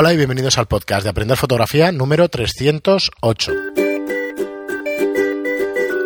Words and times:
Hola 0.00 0.12
y 0.12 0.16
bienvenidos 0.16 0.58
al 0.58 0.66
podcast 0.66 1.02
de 1.02 1.10
Aprender 1.10 1.36
Fotografía 1.36 1.90
número 1.90 2.28
308. 2.28 3.52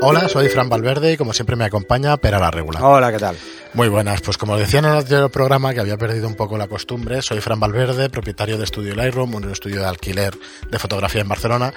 Hola, 0.00 0.30
soy 0.30 0.48
Fran 0.48 0.70
Valverde 0.70 1.12
y 1.12 1.16
como 1.18 1.34
siempre 1.34 1.56
me 1.56 1.66
acompaña 1.66 2.16
Pera 2.16 2.38
la 2.38 2.50
Regula. 2.50 2.82
Hola, 2.82 3.12
¿qué 3.12 3.18
tal? 3.18 3.36
Muy 3.74 3.90
buenas, 3.90 4.22
pues 4.22 4.38
como 4.38 4.56
decía 4.56 4.78
en 4.78 4.86
el 4.86 4.92
anterior 4.92 5.30
programa 5.30 5.74
que 5.74 5.80
había 5.80 5.98
perdido 5.98 6.26
un 6.26 6.36
poco 6.36 6.56
la 6.56 6.68
costumbre, 6.68 7.20
soy 7.20 7.42
Fran 7.42 7.60
Valverde, 7.60 8.08
propietario 8.08 8.56
de 8.56 8.64
Estudio 8.64 8.94
Lightroom, 8.94 9.34
un 9.34 9.50
estudio 9.50 9.80
de 9.80 9.86
alquiler 9.86 10.38
de 10.70 10.78
fotografía 10.78 11.20
en 11.20 11.28
Barcelona. 11.28 11.74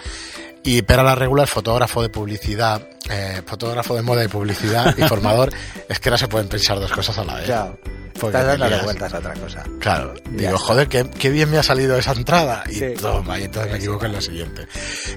Y 0.66 0.82
Pera 0.82 1.04
la 1.04 1.14
Regula 1.16 1.44
es 1.44 1.50
fotógrafo 1.52 2.02
de 2.02 2.10
publicidad, 2.10 2.82
eh, 3.10 3.42
fotógrafo 3.46 3.96
de 3.96 4.02
moda 4.02 4.24
y 4.24 4.28
publicidad 4.28 4.98
y 4.98 5.04
formador. 5.04 5.54
es 5.90 6.00
que 6.00 6.10
no 6.10 6.18
se 6.18 6.28
pueden 6.28 6.48
pensar 6.48 6.80
dos 6.80 6.92
cosas 6.92 7.18
a 7.20 7.24
la 7.24 7.36
vez. 7.36 7.48
Ya. 7.48 7.72
Porque 8.20 8.38
Estás 8.38 8.58
dándole 8.58 8.82
vueltas 8.82 9.14
a 9.14 9.18
otra 9.18 9.34
cosa. 9.34 9.64
Claro, 9.82 10.14
digo, 10.30 10.58
joder, 10.58 10.88
qué, 10.88 11.06
qué 11.20 11.30
bien 11.30 11.52
me 11.52 11.58
ha 11.58 11.64
salido 11.64 11.98
esa 11.98 12.14
entrada. 12.14 12.64
Y 12.70 12.76
Sí. 12.76 12.86
toma, 13.02 13.38
y 13.38 13.44
entonces 13.44 13.74
me 13.74 13.78
equivoco 13.78 14.06
en 14.06 14.14
lo 14.14 14.22
siguiente. 14.22 14.68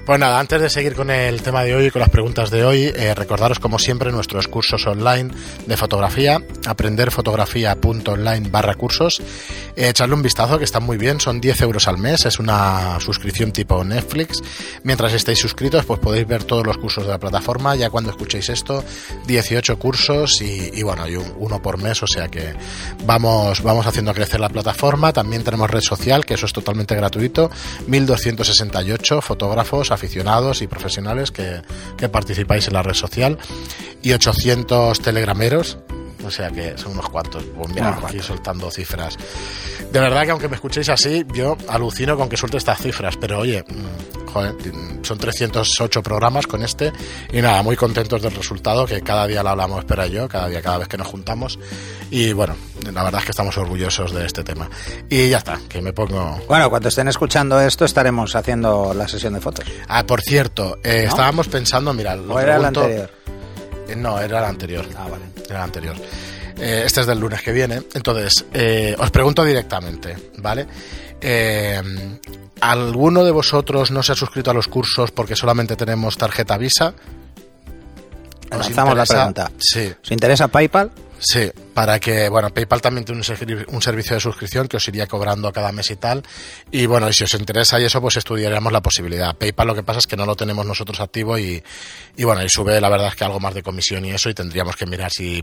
Pues 0.05 0.19
nada, 0.19 0.37
antes 0.37 0.59
de 0.61 0.69
seguir 0.69 0.95
con 0.95 1.09
el 1.09 1.41
tema 1.41 1.63
de 1.63 1.75
hoy 1.75 1.85
y 1.85 1.91
con 1.91 2.01
las 2.01 2.09
preguntas 2.09 2.49
de 2.51 2.65
hoy, 2.65 2.91
eh, 2.93 3.15
recordaros 3.15 3.59
como 3.59 3.79
siempre 3.79 4.11
nuestros 4.11 4.49
cursos 4.49 4.85
online 4.85 5.31
de 5.65 5.77
fotografía, 5.77 6.41
aprenderfotografía.online 6.67 8.49
barra 8.49 8.75
cursos. 8.75 9.21
Eh, 9.77 9.87
echadle 9.87 10.15
un 10.15 10.21
vistazo 10.21 10.57
que 10.57 10.65
están 10.65 10.83
muy 10.83 10.97
bien, 10.97 11.21
son 11.21 11.39
10 11.39 11.61
euros 11.61 11.87
al 11.87 11.99
mes, 11.99 12.25
es 12.25 12.37
una 12.37 12.99
suscripción 12.99 13.53
tipo 13.53 13.81
Netflix. 13.85 14.41
Mientras 14.83 15.13
estéis 15.13 15.38
suscritos, 15.39 15.85
pues 15.85 15.99
podéis 15.99 16.27
ver 16.27 16.43
todos 16.43 16.65
los 16.65 16.77
cursos 16.77 17.05
de 17.05 17.11
la 17.11 17.17
plataforma. 17.19 17.75
Ya 17.75 17.89
cuando 17.89 18.11
escuchéis 18.11 18.49
esto, 18.49 18.83
18 19.27 19.77
cursos 19.79 20.41
y, 20.41 20.83
bueno, 20.83 21.07
y 21.07 21.15
un- 21.15 21.33
uno 21.37 21.61
por 21.61 21.77
mes, 21.77 22.01
o 22.03 22.07
sea 22.07 22.27
que 22.27 22.53
vamos, 23.05 23.61
vamos 23.63 23.87
haciendo 23.87 24.13
crecer 24.13 24.39
la 24.39 24.49
plataforma. 24.49 25.13
También 25.13 25.43
tenemos 25.43 25.69
red 25.69 25.81
social, 25.81 26.25
que 26.25 26.35
eso 26.35 26.45
es 26.45 26.53
totalmente 26.53 26.95
gratuito. 26.95 27.49
1268 27.87 29.21
fotógrafos, 29.21 29.91
aficionados 29.91 30.61
y 30.61 30.67
profesionales 30.67 31.31
que, 31.31 31.61
que 31.97 32.09
participáis 32.09 32.67
en 32.67 32.73
la 32.73 32.83
red 32.83 32.93
social. 32.93 33.37
Y 34.01 34.13
800 34.13 34.99
telegrameros. 35.01 35.77
O 36.23 36.29
sea 36.29 36.49
que 36.51 36.77
son 36.77 36.91
unos 36.93 37.09
cuantos. 37.09 37.43
Pues 37.55 37.69
mira, 37.69 37.91
Unos 37.97 38.03
aquí 38.03 38.19
soltando 38.19 38.69
cifras. 38.69 39.15
De 39.91 39.99
verdad 39.99 40.23
que 40.25 40.31
aunque 40.31 40.49
me 40.49 40.55
escuchéis 40.55 40.89
así, 40.89 41.25
yo 41.33 41.57
alucino 41.69 42.17
con 42.17 42.27
que 42.27 42.35
suelte 42.37 42.57
estas 42.57 42.79
cifras. 42.81 43.15
Pero 43.17 43.39
oye, 43.39 43.63
mm, 43.67 44.27
joder, 44.27 44.53
mm, 44.53 45.03
son 45.03 45.17
308 45.17 46.03
programas 46.03 46.45
con 46.45 46.61
este. 46.63 46.91
Y 47.31 47.41
nada, 47.41 47.63
muy 47.63 47.75
contentos 47.77 48.21
del 48.21 48.35
resultado, 48.35 48.85
que 48.85 49.01
cada 49.01 49.27
día 49.27 49.41
lo 49.43 49.49
hablamos, 49.49 49.79
espera 49.79 50.07
yo, 50.07 50.27
cada 50.27 50.47
día, 50.49 50.61
cada 50.61 50.79
vez 50.79 50.87
que 50.89 50.97
nos 50.97 51.07
juntamos. 51.07 51.57
Y 52.11 52.33
bueno, 52.33 52.55
la 52.91 53.03
verdad 53.03 53.19
es 53.21 53.25
que 53.25 53.31
estamos 53.31 53.57
orgullosos 53.57 54.13
de 54.13 54.25
este 54.25 54.43
tema. 54.43 54.69
Y 55.09 55.29
ya 55.29 55.37
está, 55.37 55.57
que 55.69 55.81
me 55.81 55.93
pongo... 55.93 56.37
Bueno, 56.49 56.69
cuando 56.69 56.89
estén 56.89 57.07
escuchando 57.07 57.59
esto 57.61 57.85
estaremos 57.85 58.35
haciendo 58.35 58.93
la 58.93 59.07
sesión 59.07 59.33
de 59.35 59.39
fotos. 59.41 59.65
Ah, 59.87 60.05
por 60.05 60.21
cierto, 60.21 60.79
eh, 60.83 61.03
¿No? 61.03 61.09
estábamos 61.09 61.47
pensando, 61.47 61.93
mira, 61.93 62.15
lo 62.17 62.33
¿O 62.35 62.39
era 62.39 62.57
pregunto- 62.57 62.81
anterior? 62.81 63.11
Eh, 63.87 63.95
no, 63.95 64.19
era 64.19 64.41
la 64.41 64.49
anterior. 64.49 64.85
Ah, 64.97 65.07
vale. 65.09 65.23
Anterior. 65.57 65.95
Eh, 66.57 66.83
este 66.85 67.01
es 67.01 67.07
del 67.07 67.19
lunes 67.19 67.41
que 67.41 67.51
viene. 67.51 67.81
Entonces, 67.93 68.45
eh, 68.53 68.95
os 68.99 69.11
pregunto 69.11 69.43
directamente, 69.43 70.15
¿vale? 70.37 70.67
Eh, 71.21 71.81
¿Alguno 72.61 73.23
de 73.23 73.31
vosotros 73.31 73.91
no 73.91 74.03
se 74.03 74.11
ha 74.11 74.15
suscrito 74.15 74.51
a 74.51 74.53
los 74.53 74.67
cursos 74.67 75.11
porque 75.11 75.35
solamente 75.35 75.75
tenemos 75.75 76.17
tarjeta 76.17 76.57
Visa? 76.57 76.93
¿Os 78.51 78.57
Lanzamos 78.57 78.95
la 78.95 79.03
interesa? 79.03 79.13
pregunta. 79.15 79.51
Sí, 79.59 79.93
¿Os 80.03 80.11
interesa 80.11 80.47
PayPal? 80.47 80.91
sí, 81.19 81.49
para 81.79 81.97
que, 81.97 82.27
bueno, 82.27 82.49
PayPal 82.53 82.81
también 82.81 83.05
tiene 83.05 83.21
un, 83.21 83.65
un 83.73 83.81
servicio 83.81 84.13
de 84.13 84.19
suscripción 84.19 84.67
que 84.67 84.75
os 84.75 84.85
iría 84.89 85.07
cobrando 85.07 85.49
cada 85.53 85.71
mes 85.71 85.89
y 85.91 85.95
tal. 85.95 86.23
Y 86.71 86.85
bueno, 86.87 87.07
y 87.07 87.13
si 87.13 87.23
os 87.23 87.33
interesa 87.35 87.79
y 87.79 87.85
eso, 87.85 88.01
pues 88.01 88.17
estudiaríamos 88.17 88.73
la 88.73 88.81
posibilidad. 88.81 89.33
PayPal 89.33 89.65
lo 89.67 89.75
que 89.75 89.83
pasa 89.83 89.99
es 89.99 90.05
que 90.05 90.17
no 90.17 90.25
lo 90.25 90.35
tenemos 90.35 90.65
nosotros 90.65 90.99
activo 90.99 91.37
y, 91.37 91.63
y 92.17 92.23
bueno, 92.25 92.43
y 92.43 92.49
sube 92.49 92.81
la 92.81 92.89
verdad 92.89 93.07
es 93.07 93.15
que 93.15 93.23
algo 93.23 93.39
más 93.39 93.53
de 93.53 93.63
comisión 93.63 94.03
y 94.03 94.11
eso 94.11 94.29
y 94.29 94.33
tendríamos 94.33 94.75
que 94.75 94.85
mirar 94.87 95.09
si, 95.09 95.41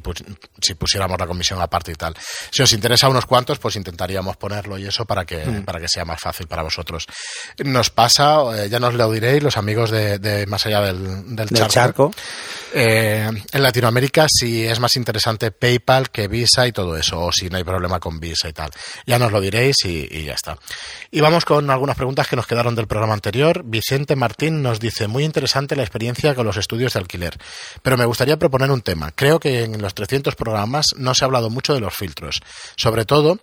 si 0.61 0.75
pusiéramos 0.75 1.19
la 1.19 1.27
comisión 1.27 1.59
aparte 1.63 1.93
y 1.93 1.95
tal. 1.95 2.15
Si 2.51 2.63
os 2.63 2.71
interesa 2.75 3.09
unos 3.09 3.25
cuantos, 3.25 3.59
pues 3.59 3.77
intentaríamos 3.77 4.37
ponerlo 4.37 4.77
y 4.77 4.85
eso 4.85 5.07
para 5.07 5.25
que, 5.25 5.39
para 5.65 5.81
que 5.81 5.89
sea 5.89 6.05
más 6.05 6.21
fácil 6.21 6.47
para 6.49 6.63
vosotros. 6.63 7.07
Nos 7.65 7.89
pasa, 7.89 8.41
eh, 8.63 8.69
ya 8.69 8.79
nos 8.79 8.93
lo 8.93 9.11
diréis, 9.11 9.43
los 9.43 9.57
amigos 9.57 9.91
de, 9.91 10.19
de 10.19 10.45
más 10.45 10.67
allá 10.67 10.83
del, 10.83 11.35
del 11.35 11.47
Del 11.47 11.69
charco. 11.69 12.13
eh, 12.75 13.27
en 13.53 13.63
Latinoamérica 13.63 14.27
sí 14.29 14.67
es 14.67 14.79
más 14.81 14.97
interesante 14.97 15.51
PayPal 15.51 16.11
que 16.11 16.26
Visa 16.29 16.67
y 16.67 16.73
todo 16.73 16.97
eso, 16.97 17.21
o 17.21 17.33
si 17.33 17.49
no 17.49 17.57
hay 17.57 17.65
problema 17.65 18.01
con 18.01 18.19
Visa 18.21 18.49
y 18.49 18.53
tal. 18.53 18.71
Ya 19.07 19.19
nos 19.19 19.33
lo 19.33 19.41
diréis 19.41 19.77
y, 19.85 20.07
y 20.11 20.25
ya 20.25 20.35
está. 20.35 20.57
Y 21.11 21.21
vamos 21.21 21.45
con 21.45 21.69
algunas 21.71 21.97
preguntas 21.97 22.27
que 22.29 22.37
nos 22.37 22.47
quedaron 22.47 22.75
del 22.75 22.87
programa 22.87 23.15
anterior. 23.15 23.63
Vicente 23.65 24.17
Martín 24.17 24.63
nos 24.63 24.81
dice, 24.81 25.07
muy 25.09 25.25
interesante 25.25 25.77
la 25.77 25.83
experiencia 25.83 26.35
con 26.35 26.47
los 26.47 26.57
estudios 26.57 26.93
de 26.95 27.01
alquiler, 27.01 27.37
pero 27.83 27.97
me 27.97 28.05
gustaría 28.05 28.37
proponer 28.39 28.71
un 28.71 28.83
tema. 28.83 29.11
Creo 29.13 29.39
que 29.41 29.65
en 29.65 29.81
los 29.83 29.95
300 29.95 30.35
programas 30.37 30.87
no 30.97 31.15
se 31.15 31.25
ha 31.25 31.27
hablado 31.27 31.51
mucho 31.51 31.75
de 31.75 31.81
los 31.81 31.95
filtros, 31.95 32.41
sobre 32.77 33.05
todo 33.05 33.39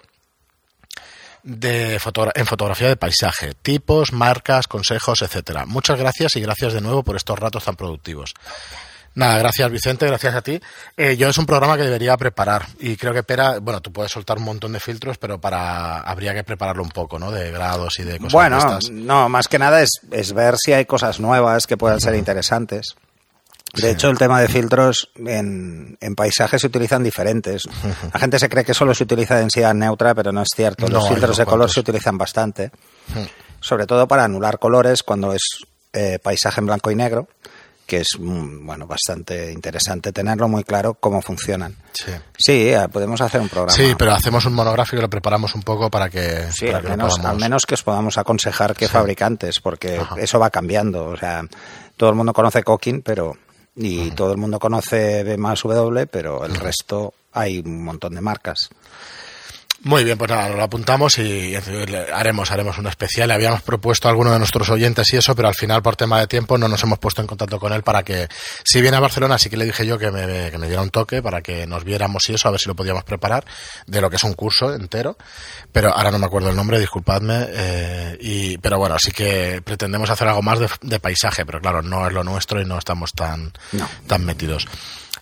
de 1.43 1.99
fotogra- 1.99 2.31
en 2.35 2.45
fotografía 2.45 2.87
de 2.87 2.95
paisaje, 2.95 3.53
tipos, 3.61 4.13
marcas, 4.13 4.67
consejos, 4.67 5.21
etcétera. 5.21 5.65
Muchas 5.65 5.99
gracias 5.99 6.35
y 6.37 6.41
gracias 6.41 6.71
de 6.73 6.79
nuevo 6.81 7.03
por 7.03 7.17
estos 7.17 7.37
ratos 7.37 7.65
tan 7.65 7.75
productivos. 7.75 8.33
Nada, 9.15 9.37
gracias 9.37 9.69
Vicente, 9.71 10.07
gracias 10.07 10.33
a 10.35 10.41
ti. 10.41 10.59
Eh, 10.97 11.15
yo 11.17 11.29
es 11.29 11.37
un 11.37 11.45
programa 11.45 11.77
que 11.77 11.83
debería 11.83 12.17
preparar 12.17 12.65
y 12.79 12.95
creo 12.95 13.13
que 13.13 13.23
Pera, 13.23 13.59
bueno, 13.59 13.79
tú 13.81 13.91
puedes 13.93 14.11
soltar 14.11 14.37
un 14.37 14.43
montón 14.43 14.73
de 14.73 14.79
filtros, 14.79 15.17
pero 15.17 15.39
para 15.39 15.99
habría 15.99 16.33
que 16.33 16.43
prepararlo 16.43 16.81
un 16.83 16.89
poco, 16.89 17.19
¿no? 17.19 17.29
De 17.31 17.51
grados 17.51 17.99
y 17.99 18.03
de 18.03 18.17
cosas 18.17 18.33
Bueno, 18.33 18.57
estas. 18.57 18.89
no, 18.89 19.29
más 19.29 19.47
que 19.47 19.59
nada 19.59 19.81
es, 19.81 19.91
es 20.11 20.33
ver 20.33 20.55
si 20.57 20.73
hay 20.73 20.85
cosas 20.85 21.19
nuevas 21.19 21.67
que 21.67 21.77
puedan 21.77 22.01
ser 22.01 22.15
interesantes. 22.15 22.95
De 23.73 23.89
hecho, 23.89 24.09
el 24.09 24.19
tema 24.19 24.39
de 24.39 24.47
filtros 24.47 25.09
en, 25.15 25.97
en 25.99 26.13
paisajes 26.15 26.61
se 26.61 26.67
utilizan 26.67 27.01
diferentes. 27.03 27.63
La 28.13 28.19
gente 28.19 28.37
se 28.37 28.47
cree 28.47 28.63
que 28.63 28.75
solo 28.75 28.93
se 28.93 29.03
utiliza 29.03 29.35
densidad 29.35 29.73
neutra, 29.73 30.13
pero 30.13 30.31
no 30.31 30.43
es 30.43 30.49
cierto. 30.55 30.87
Los 30.87 31.07
filtros 31.07 31.37
de 31.37 31.45
color 31.45 31.71
se 31.71 31.79
utilizan 31.79 32.15
bastante. 32.15 32.69
Sobre 33.59 33.87
todo 33.87 34.07
para 34.07 34.25
anular 34.25 34.59
colores 34.59 35.01
cuando 35.01 35.33
es 35.33 35.41
eh, 35.91 36.19
paisaje 36.21 36.59
en 36.61 36.67
blanco 36.67 36.91
y 36.91 36.95
negro, 36.95 37.27
que 37.93 37.99
es 37.99 38.07
mm, 38.17 38.65
bueno 38.65 38.87
bastante 38.87 39.51
interesante 39.51 40.11
tenerlo 40.11 40.47
muy 40.47 40.63
claro 40.63 40.95
cómo 40.95 41.21
funcionan. 41.21 41.75
Sí. 41.93 42.11
Sí, 42.35 42.69
eh, 42.69 42.87
podemos 42.91 43.21
hacer 43.21 43.39
un 43.39 43.49
programa. 43.49 43.71
Sí, 43.71 43.93
pero 43.95 44.13
hacemos 44.13 44.43
un 44.45 44.53
monográfico 44.53 44.97
y 44.97 45.01
lo 45.01 45.09
preparamos 45.11 45.53
un 45.53 45.61
poco 45.61 45.91
para 45.91 46.09
que, 46.09 46.47
Sí, 46.51 46.65
para 46.65 46.77
al 46.79 46.83
que 46.85 46.89
menos, 46.89 47.09
podamos- 47.17 47.29
al 47.31 47.39
menos 47.39 47.65
que 47.67 47.75
os 47.75 47.83
podamos 47.83 48.17
aconsejar 48.17 48.75
qué 48.75 48.87
fabricantes, 48.87 49.59
porque 49.59 49.97
Ajá. 49.97 50.15
eso 50.17 50.39
va 50.39 50.49
cambiando. 50.49 51.05
O 51.05 51.17
sea, 51.17 51.43
todo 51.95 52.09
el 52.09 52.15
mundo 52.15 52.33
conoce 52.33 52.63
Coquin, 52.63 53.03
pero 53.03 53.37
y 53.75 54.09
todo 54.11 54.31
el 54.31 54.37
mundo 54.37 54.57
conoce 54.59 55.23
B 55.23 55.37
más 55.37 55.61
W, 55.61 56.07
pero 56.07 56.45
el 56.45 56.55
resto 56.55 57.13
hay 57.31 57.59
un 57.59 57.83
montón 57.83 58.15
de 58.15 58.21
marcas. 58.21 58.69
Muy 59.85 60.05
bien, 60.05 60.17
pues 60.17 60.31
nada, 60.31 60.47
lo 60.47 60.63
apuntamos 60.63 61.17
y 61.17 61.55
haremos, 62.13 62.51
haremos 62.51 62.77
un 62.77 62.87
especial. 62.87 63.27
Le 63.27 63.33
habíamos 63.33 63.61
propuesto 63.63 64.07
a 64.07 64.11
alguno 64.11 64.31
de 64.31 64.39
nuestros 64.39 64.69
oyentes 64.69 65.11
y 65.13 65.17
eso, 65.17 65.35
pero 65.35 65.49
al 65.49 65.55
final 65.55 65.81
por 65.81 65.97
tema 65.97 66.21
de 66.21 66.27
tiempo 66.27 66.57
no 66.57 66.69
nos 66.69 66.81
hemos 66.83 66.99
puesto 66.99 67.19
en 67.19 67.27
contacto 67.27 67.59
con 67.59 67.73
él 67.73 67.83
para 67.83 68.01
que, 68.03 68.29
si 68.63 68.81
viene 68.81 68.95
a 68.95 69.01
Barcelona, 69.01 69.37
sí 69.37 69.49
que 69.49 69.57
le 69.57 69.65
dije 69.65 69.85
yo 69.85 69.97
que 69.97 70.09
me, 70.09 70.49
que 70.51 70.57
me 70.57 70.67
diera 70.67 70.81
un 70.81 70.89
toque 70.89 71.21
para 71.21 71.41
que 71.41 71.67
nos 71.67 71.83
viéramos 71.83 72.29
y 72.29 72.33
eso, 72.35 72.47
a 72.47 72.51
ver 72.51 72.61
si 72.61 72.69
lo 72.69 72.75
podíamos 72.75 73.03
preparar, 73.03 73.43
de 73.85 73.99
lo 73.99 74.09
que 74.09 74.15
es 74.15 74.23
un 74.23 74.35
curso 74.35 74.73
entero. 74.73 75.17
Pero 75.73 75.93
ahora 75.93 76.11
no 76.11 76.17
me 76.19 76.27
acuerdo 76.27 76.49
el 76.49 76.55
nombre, 76.55 76.79
disculpadme. 76.79 77.47
eh, 77.49 78.17
y, 78.21 78.57
pero 78.59 78.77
bueno, 78.77 78.97
sí 78.99 79.11
que 79.11 79.61
pretendemos 79.65 80.09
hacer 80.09 80.29
algo 80.29 80.41
más 80.41 80.59
de, 80.59 80.69
de 80.81 80.99
paisaje, 81.01 81.45
pero 81.45 81.59
claro, 81.59 81.81
no 81.81 82.07
es 82.07 82.13
lo 82.13 82.23
nuestro 82.23 82.61
y 82.61 82.65
no 82.65 82.77
estamos 82.77 83.11
tan, 83.11 83.51
No. 83.73 83.89
tan 84.07 84.23
metidos. 84.23 84.65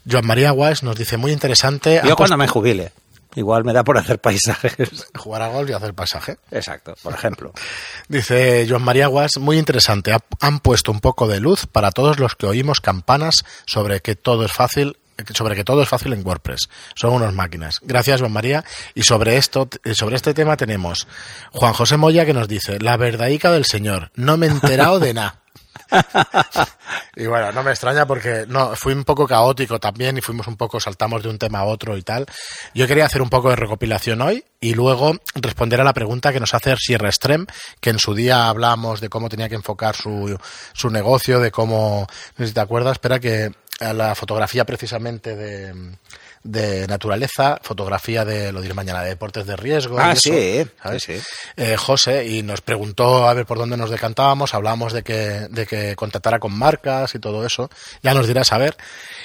Joan 0.07 0.27
María 0.27 0.51
Guas 0.51 0.83
nos 0.83 0.95
dice, 0.97 1.17
muy 1.17 1.31
interesante. 1.31 1.99
Yo 2.07 2.15
cuando 2.15 2.37
me 2.37 2.47
jubile, 2.47 2.91
igual 3.35 3.63
me 3.63 3.73
da 3.73 3.83
por 3.83 3.97
hacer 3.97 4.19
paisajes. 4.19 4.75
jugar 5.17 5.41
a 5.41 5.47
golf 5.47 5.69
y 5.69 5.73
hacer 5.73 5.93
paisaje. 5.93 6.37
Exacto, 6.51 6.95
por 7.01 7.13
ejemplo. 7.13 7.53
Dice 8.07 8.65
Joan 8.69 8.83
María 8.83 9.07
Guas, 9.07 9.37
muy 9.39 9.57
interesante. 9.57 10.13
Ha- 10.13 10.23
Han 10.39 10.59
puesto 10.59 10.91
un 10.91 10.99
poco 10.99 11.27
de 11.27 11.39
luz 11.39 11.65
para 11.67 11.91
todos 11.91 12.19
los 12.19 12.35
que 12.35 12.45
oímos 12.47 12.79
campanas 12.81 13.45
sobre 13.65 14.01
que 14.01 14.15
todo 14.15 14.45
es 14.45 14.51
fácil 14.51 14.97
sobre 15.35 15.55
que 15.55 15.63
todo 15.63 15.83
es 15.83 15.89
fácil 15.89 16.13
en 16.13 16.25
WordPress. 16.25 16.67
Son 16.95 17.13
unas 17.13 17.31
máquinas. 17.35 17.75
Gracias, 17.83 18.21
Juan 18.21 18.31
María. 18.31 18.65
Y 18.95 19.03
sobre 19.03 19.37
esto, 19.37 19.69
eh, 19.83 19.93
sobre 19.93 20.15
este 20.15 20.33
tema 20.33 20.57
tenemos 20.57 21.07
Juan 21.51 21.73
José 21.73 21.95
Moya 21.97 22.25
que 22.25 22.33
nos 22.33 22.47
dice, 22.47 22.79
la 22.79 22.97
verdadica 22.97 23.51
del 23.51 23.65
señor, 23.65 24.09
no 24.15 24.37
me 24.37 24.47
he 24.47 24.49
enterado 24.49 24.99
de 24.99 25.13
nada. 25.13 25.37
y 27.15 27.25
bueno, 27.25 27.51
no 27.51 27.63
me 27.63 27.71
extraña 27.71 28.05
porque 28.05 28.45
no, 28.47 28.75
fui 28.75 28.93
un 28.93 29.03
poco 29.03 29.27
caótico 29.27 29.79
también 29.79 30.17
y 30.17 30.21
fuimos 30.21 30.47
un 30.47 30.55
poco, 30.55 30.79
saltamos 30.79 31.23
de 31.23 31.29
un 31.29 31.37
tema 31.37 31.59
a 31.59 31.65
otro 31.65 31.97
y 31.97 32.01
tal. 32.01 32.25
Yo 32.73 32.87
quería 32.87 33.05
hacer 33.05 33.21
un 33.21 33.29
poco 33.29 33.49
de 33.49 33.55
recopilación 33.55 34.21
hoy 34.21 34.43
y 34.59 34.73
luego 34.73 35.15
responder 35.35 35.81
a 35.81 35.83
la 35.83 35.93
pregunta 35.93 36.31
que 36.31 36.39
nos 36.39 36.53
hace 36.53 36.75
Sierra 36.77 37.11
Strem, 37.11 37.45
que 37.79 37.89
en 37.89 37.99
su 37.99 38.13
día 38.13 38.47
hablamos 38.47 39.01
de 39.01 39.09
cómo 39.09 39.29
tenía 39.29 39.49
que 39.49 39.55
enfocar 39.55 39.95
su, 39.95 40.37
su 40.73 40.89
negocio, 40.89 41.39
de 41.39 41.51
cómo, 41.51 42.07
si 42.37 42.51
te 42.51 42.59
acuerdas, 42.59 42.93
espera 42.93 43.19
que 43.19 43.51
a 43.79 43.93
la 43.93 44.15
fotografía 44.15 44.65
precisamente 44.65 45.35
de, 45.35 45.73
de 46.43 46.87
naturaleza, 46.87 47.59
fotografía 47.61 48.25
de, 48.25 48.51
lo 48.51 48.61
diré 48.61 48.73
mañana, 48.73 49.03
de 49.03 49.09
deportes 49.09 49.45
de 49.45 49.55
riesgo. 49.55 49.99
Ah, 49.99 50.09
y 50.09 50.13
eso, 50.13 50.21
sí, 50.21 50.71
¿sabes? 50.81 51.03
sí, 51.03 51.19
sí. 51.19 51.25
Eh, 51.55 51.77
José, 51.77 52.27
y 52.27 52.41
nos 52.41 52.61
preguntó 52.61 53.27
a 53.27 53.33
ver 53.33 53.45
por 53.45 53.57
dónde 53.57 53.77
nos 53.77 53.89
decantábamos, 53.89 54.53
hablamos 54.53 54.93
de 54.93 55.03
que, 55.03 55.47
de 55.49 55.65
que 55.67 55.95
contactara 55.95 56.39
con 56.39 56.57
marcas 56.57 57.13
y 57.15 57.19
todo 57.19 57.45
eso. 57.45 57.69
Ya 58.01 58.13
nos 58.13 58.27
dirás 58.27 58.51
a 58.53 58.57
ver. 58.57 58.75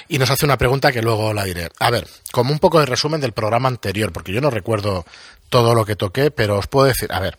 Y 0.07 0.19
nos 0.19 0.29
hace 0.29 0.45
una 0.45 0.57
pregunta 0.57 0.91
que 0.91 1.01
luego 1.01 1.33
la 1.33 1.43
diré. 1.43 1.69
A 1.79 1.89
ver, 1.89 2.07
como 2.31 2.51
un 2.51 2.59
poco 2.59 2.79
de 2.79 2.85
resumen 2.85 3.21
del 3.21 3.31
programa 3.31 3.67
anterior, 3.67 4.11
porque 4.11 4.31
yo 4.31 4.41
no 4.41 4.49
recuerdo 4.49 5.05
todo 5.49 5.73
lo 5.73 5.85
que 5.85 5.95
toqué, 5.95 6.31
pero 6.31 6.57
os 6.57 6.67
puedo 6.67 6.87
decir, 6.87 7.11
a 7.11 7.19
ver, 7.19 7.37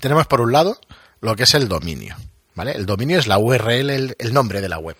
tenemos 0.00 0.26
por 0.26 0.40
un 0.40 0.52
lado 0.52 0.78
lo 1.20 1.36
que 1.36 1.44
es 1.44 1.54
el 1.54 1.68
dominio, 1.68 2.16
¿vale? 2.54 2.72
El 2.72 2.86
dominio 2.86 3.18
es 3.18 3.26
la 3.26 3.38
URL, 3.38 3.90
el, 3.90 4.16
el 4.18 4.32
nombre 4.32 4.60
de 4.60 4.68
la 4.68 4.78
web, 4.78 4.96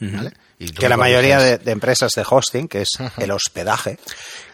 ¿vale? 0.00 0.32
Y 0.58 0.70
tú 0.70 0.80
Que 0.80 0.88
la 0.88 0.96
mayoría 0.96 1.38
de, 1.38 1.58
de 1.58 1.70
empresas 1.70 2.12
de 2.16 2.24
hosting, 2.28 2.66
que 2.68 2.82
es 2.82 2.88
el 3.18 3.30
hospedaje, 3.30 3.98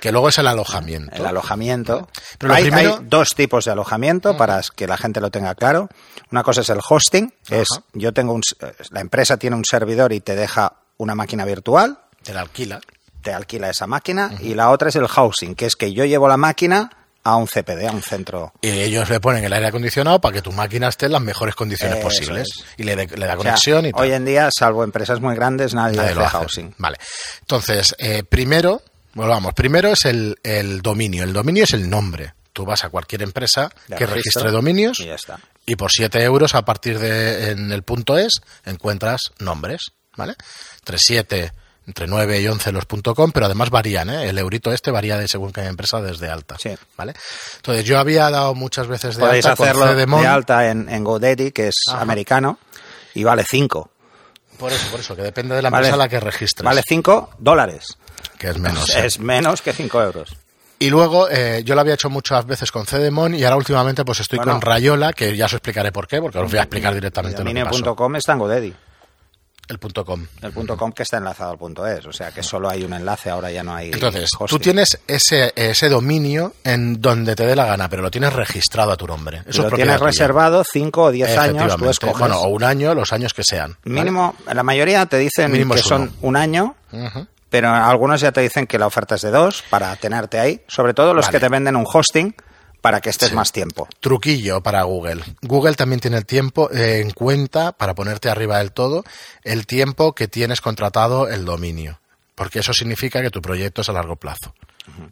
Que 0.01 0.11
luego 0.11 0.29
es 0.31 0.39
el 0.39 0.49
alojamiento. 0.49 1.15
el 1.15 1.25
alojamiento. 1.27 2.09
Pero 2.39 2.55
hay, 2.55 2.65
primero- 2.65 2.97
hay 2.99 3.05
dos 3.07 3.35
tipos 3.37 3.65
de 3.65 3.71
alojamiento 3.71 4.37
para 4.37 4.61
que 4.75 4.87
la 4.89 4.97
gente 4.97 5.21
lo 5.21 5.31
tenga 5.31 5.55
claro. 5.55 5.89
Una 6.33 6.43
cosa 6.43 6.63
es 6.63 6.71
el 6.71 6.81
hosting, 6.89 7.33
que 7.47 7.61
es 7.61 7.69
yo 7.93 8.13
tengo 8.13 8.33
un, 8.33 8.43
eh, 8.61 8.73
la 8.91 9.01
empresa 9.01 9.37
tiene 9.37 9.55
un 9.55 9.65
servidor 9.65 10.13
y 10.13 10.21
te 10.21 10.35
deja 10.35 10.73
una 10.97 11.15
máquina 11.15 11.45
virtual, 11.45 11.99
Te 12.23 12.35
la 12.35 12.41
alquila. 12.41 12.81
te 13.23 13.33
alquila 13.33 13.71
esa 13.71 13.87
máquina, 13.87 14.33
y 14.41 14.55
la 14.55 14.71
otra 14.71 14.89
es 14.89 14.97
el 14.97 15.07
housing, 15.07 15.55
que 15.55 15.67
es 15.67 15.77
que 15.77 15.93
yo 15.93 16.05
llevo 16.05 16.27
la 16.29 16.37
máquina 16.37 16.91
a 17.25 17.37
un 17.37 17.47
CPD, 17.47 17.87
a 17.89 17.93
un 17.93 18.03
centro. 18.03 18.53
Y 18.61 18.69
ellos 18.71 19.09
le 19.09 19.21
ponen 19.21 19.45
el 19.45 19.53
aire 19.53 19.67
acondicionado 19.69 20.21
para 20.21 20.35
que 20.35 20.43
tu 20.43 20.53
máquina 20.53 20.89
esté 20.89 21.07
en 21.07 21.13
las 21.13 21.23
mejores 21.23 21.55
condiciones 21.55 21.99
posibles. 22.03 22.49
es. 22.57 22.65
Y 22.77 22.83
le, 22.85 22.97
de- 22.97 23.07
le 23.07 23.27
da 23.27 23.35
O 23.35 23.37
sea, 23.43 23.53
conexión 23.53 23.87
y 23.87 23.93
tal. 23.93 24.01
hoy 24.03 24.13
en 24.13 24.25
día, 24.25 24.49
salvo 24.57 24.83
empresas 24.85 25.21
muy 25.21 25.35
grandes, 25.37 25.75
nadie, 25.75 25.97
Nadie 25.97 26.11
hace 26.11 26.19
lo 26.19 26.25
hace. 26.27 26.37
housing. 26.39 26.75
Vale. 26.79 26.99
Entonces, 27.41 27.95
eh, 27.99 28.23
primero, 28.25 28.83
bueno, 29.15 29.31
vamos, 29.33 29.55
primero 29.55 29.91
es 29.93 30.05
el, 30.05 30.37
el 30.43 30.83
dominio. 30.83 31.25
El 31.25 31.33
dominio 31.33 31.65
es 31.65 31.73
el 31.73 31.89
nombre. 31.89 32.35
Tú 32.53 32.65
vas 32.65 32.85
a 32.85 32.91
cualquier 32.91 33.23
empresa 33.23 33.71
que 33.97 34.05
registre 34.05 34.51
dominios 34.51 35.01
Y 35.01 35.07
ya 35.07 35.15
está. 35.15 35.39
y 35.65 35.77
por 35.77 35.91
7 35.91 36.23
euros 36.23 36.55
a 36.55 36.65
partir 36.65 36.99
de 36.99 37.53
en 37.53 37.73
el 37.73 37.83
punto 37.83 38.19
es 38.19 38.43
encuentras 38.67 39.21
nombres, 39.39 39.93
¿vale? 40.17 40.35
Entre 40.81 40.99
7, 40.99 41.53
entre 41.87 42.07
9 42.07 42.41
y 42.41 42.47
11 42.49 42.73
los 42.73 42.85
.com, 42.87 43.33
pero 43.33 43.47
además 43.47 43.71
varían, 43.71 44.09
¿eh? 44.11 44.29
El 44.29 44.39
eurito 44.39 44.73
este 44.73 44.91
varía 44.91 45.19
de 45.19 45.27
según 45.29 45.53
qué 45.53 45.63
empresa 45.63 46.01
desde 46.01 46.29
alta, 46.31 46.57
Sí. 46.59 46.71
¿vale? 46.97 47.15
Entonces 47.57 47.85
yo 47.85 47.99
había 47.99 48.31
dado 48.31 48.55
muchas 48.55 48.87
veces 48.87 49.17
de 49.17 49.21
Podéis 49.25 49.47
alta 49.47 49.63
hacerlo 49.65 49.95
de 49.95 50.27
alta 50.27 50.69
en, 50.71 50.89
en 50.89 51.03
GoDaddy, 51.05 51.51
que 51.53 51.69
es 51.69 51.77
Ajá. 51.89 52.01
americano, 52.03 52.59
y 53.15 53.25
vale 53.25 53.45
5. 53.49 53.91
Por 54.59 54.71
eso, 54.73 54.91
por 54.91 55.01
eso, 55.01 55.17
que 55.17 55.23
depende 55.23 55.57
de 55.57 55.63
la 55.63 55.71
Vale. 55.71 55.87
empresa 55.89 55.95
a 55.95 55.99
la 56.05 56.09
que 56.09 56.21
registres, 56.21 56.65
Vale 56.65 56.83
5 56.87 57.31
dólares. 57.39 57.97
que 58.39 58.49
es 58.51 58.59
menos. 58.59 58.95
¿eh? 58.95 59.07
Es 59.07 59.19
menos 59.19 59.61
que 59.63 59.73
5 59.73 60.03
euros. 60.03 60.37
Y 60.79 60.91
luego 60.91 61.29
eh, 61.31 61.63
yo 61.65 61.75
lo 61.75 61.81
había 61.81 61.95
hecho 61.95 62.11
muchas 62.11 62.45
veces 62.47 62.71
con 62.73 62.87
Cedemon 62.87 63.35
y 63.37 63.45
ahora 63.45 63.57
últimamente 63.57 64.05
pues 64.05 64.21
estoy 64.21 64.39
Bueno. 64.39 64.53
con 64.53 64.61
Rayola, 64.63 65.13
que 65.13 65.37
ya 65.37 65.47
os 65.47 65.53
explicaré 65.53 65.91
por 65.93 66.07
qué, 66.09 66.21
porque 66.21 66.39
os 66.39 66.51
voy 66.51 66.59
a 66.59 66.63
explicar 66.63 66.93
directamente 66.95 67.39
lo 67.39 67.45
que 67.45 67.55
pasó. 67.65 67.71
Dominio.com 67.71 68.17
está 68.17 68.33
en 68.33 68.39
GoDaddy. 68.39 68.75
El 69.73 69.79
punto 69.79 70.05
.com. 70.05 70.27
El 70.43 70.53
punto 70.53 70.77
.com 70.77 70.93
que 70.93 71.03
está 71.03 71.17
enlazado 71.17 71.53
al 71.53 71.57
punto 71.57 71.87
.es. 71.87 72.05
O 72.05 72.13
sea 72.13 72.31
que 72.31 72.43
solo 72.43 72.69
hay 72.69 72.85
un 72.85 72.93
enlace, 72.93 73.31
ahora 73.31 73.51
ya 73.51 73.65
no 73.65 73.75
hay 73.75 73.91
Entonces, 73.91 74.29
tú 74.47 74.59
tienes 74.59 75.01
ese, 75.07 75.51
ese 75.57 75.89
dominio 75.89 76.53
en 76.63 77.01
donde 77.01 77.35
te 77.35 77.47
dé 77.47 77.57
la 77.57 77.65
gana, 77.65 77.89
pero 77.89 78.03
lo 78.03 78.11
tienes 78.11 78.35
registrado 78.35 78.93
a 78.93 78.99
tu 78.99 79.07
nombre. 79.07 79.39
Eso 79.47 79.65
es 79.65 79.71
lo 79.71 79.77
tienes 79.77 79.97
tuya. 79.97 80.07
reservado 80.07 80.63
5 80.63 81.03
o 81.03 81.11
10 81.11 81.39
años, 81.39 81.77
tú 81.79 81.89
escoges. 81.89 82.19
Bueno, 82.19 82.43
o 82.43 82.49
un 82.49 82.65
año, 82.65 82.95
los 82.95 83.15
años 83.15 83.33
que 83.33 83.45
sean. 83.45 83.79
¿vale? 83.83 84.01
Mínimo, 84.01 84.37
la 84.53 84.63
mayoría 84.63 85.07
te 85.07 85.17
dicen 85.17 85.51
Mínimo 85.51 85.75
que 85.75 85.81
son 85.81 86.13
un 86.21 86.37
año, 86.37 86.77
pero 87.49 87.71
algunos 87.71 88.21
ya 88.21 88.31
te 88.31 88.43
dicen 88.43 88.67
que 88.67 88.79
la 88.79 88.87
oferta 88.87 89.15
es 89.15 89.23
de 89.23 89.31
dos 89.31 89.65
para 89.71 89.97
tenerte 89.97 90.39
ahí. 90.39 90.61
Sobre 90.69 90.93
todo 90.93 91.15
los 91.15 91.25
Vale. 91.25 91.39
que 91.39 91.41
te 91.41 91.49
venden 91.49 91.77
un 91.77 91.87
hosting 91.91 92.35
para 92.83 93.01
que 93.01 93.09
estés 93.09 93.31
Sí. 93.31 93.35
más 93.35 93.51
tiempo. 93.53 93.89
Truquillo 94.01 94.63
para 94.63 94.83
Google. 94.83 95.23
Google 95.41 95.75
también 95.75 96.01
tiene 96.01 96.19
el 96.19 96.27
tiempo 96.27 96.71
eh, 96.71 97.01
en 97.01 97.13
cuenta, 97.13 97.73
para 97.73 97.95
ponerte 97.95 98.29
arriba 98.29 98.59
del 98.59 98.73
todo, 98.73 99.05
el 99.45 99.67
tiempo 99.67 100.15
que 100.15 100.29
tienes 100.29 100.61
contratado 100.61 101.29
el 101.29 101.47
dominio. 101.47 101.99
Porque 102.35 102.59
eso 102.59 102.73
significa 102.75 103.23
que 103.23 103.31
tu 103.31 103.41
proyecto 103.41 103.81
es 103.83 103.89
a 103.89 103.93
largo 103.93 104.17
plazo. 104.17 104.55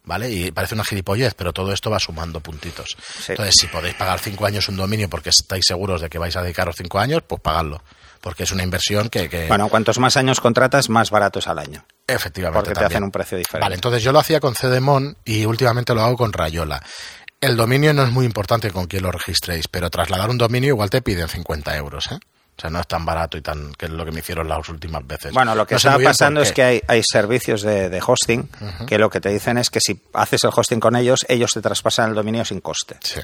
¿Vale? 0.05 0.29
Y 0.31 0.51
parece 0.51 0.75
una 0.75 0.85
gilipollez, 0.85 1.35
pero 1.35 1.53
todo 1.53 1.73
esto 1.73 1.91
va 1.91 2.01
sumando 2.01 2.41
puntitos. 2.41 2.97
Sí. 3.25 3.33
Entonces, 3.33 3.55
si 3.61 3.69
podéis 3.69 3.95
pagar 3.95 4.19
cinco 4.19 4.45
años 4.47 4.69
un 4.69 4.77
dominio 4.77 5.09
porque 5.09 5.31
estáis 5.31 5.65
seguros 5.65 6.01
de 6.01 6.11
que 6.11 6.19
vais 6.19 6.35
a 6.35 6.43
dedicaros 6.43 6.75
cinco 6.77 6.99
años, 6.99 7.23
pues 7.27 7.41
pagadlo. 7.41 7.81
Porque 8.21 8.43
es 8.43 8.51
una 8.53 8.65
inversión 8.65 9.09
que. 9.09 9.29
que- 9.31 9.47
Bueno, 9.47 9.69
cuantos 9.69 9.99
más 9.99 10.17
años 10.17 10.41
contratas, 10.41 10.89
más 10.91 11.11
barato 11.11 11.39
es 11.39 11.47
al 11.47 11.59
año. 11.59 11.85
Efectivamente. 12.07 12.65
Porque 12.69 12.79
te 12.79 12.85
hacen 12.85 13.05
un 13.05 13.11
precio 13.13 13.39
diferente. 13.39 13.65
Vale, 13.65 13.77
entonces 13.77 14.03
yo 14.03 14.13
lo 14.13 14.19
hacía 14.19 14.41
con 14.41 14.55
Cedemon 14.55 15.17
y 15.25 15.45
últimamente 15.47 15.95
lo 15.95 16.03
hago 16.03 16.17
con 16.17 16.33
Rayola. 16.33 16.83
El 17.41 17.57
dominio 17.57 17.95
no 17.95 18.03
es 18.03 18.11
muy 18.11 18.27
importante 18.27 18.71
con 18.71 18.87
quién 18.87 19.03
lo 19.03 19.11
registréis, 19.13 19.67
pero 19.69 19.89
trasladar 19.89 20.29
un 20.29 20.37
dominio 20.37 20.69
igual 20.69 20.91
te 20.91 21.01
piden 21.01 21.27
50 21.29 21.77
euros, 21.77 22.13
¿eh? 22.13 22.19
O 22.59 22.61
sea, 22.61 22.69
no 22.69 22.79
es 22.79 22.87
tan 22.87 23.07
barato 23.07 23.39
y 23.39 23.41
tan 23.41 23.73
que 23.73 23.87
es 23.87 23.93
lo 23.93 24.05
que 24.05 24.13
me 24.13 24.21
hicieron 24.21 24.47
las 24.47 24.69
últimas 24.69 25.07
veces. 25.07 25.33
Bueno, 25.33 25.55
lo 25.55 25.67
que 25.67 25.77
No 25.77 25.79
está 25.79 25.99
pasando 25.99 26.43
es 26.43 26.53
que 26.53 26.63
hay, 26.63 26.83
hay 26.87 27.03
servicios 27.03 27.63
de, 27.63 27.89
de 27.89 28.03
hosting 28.07 28.51
que 28.87 28.99
lo 28.99 29.09
que 29.09 29.19
te 29.19 29.31
dicen 29.31 29.57
es 29.57 29.71
que 29.71 29.81
si 29.81 29.99
haces 30.13 30.45
el 30.45 30.51
hosting 30.55 30.79
con 30.79 30.95
ellos, 30.95 31.25
ellos 31.29 31.53
te 31.53 31.63
traspasan 31.63 32.11
el 32.11 32.15
dominio 32.15 32.45
sin 32.45 32.61
coste. 32.61 32.99
Sí. 33.01 33.21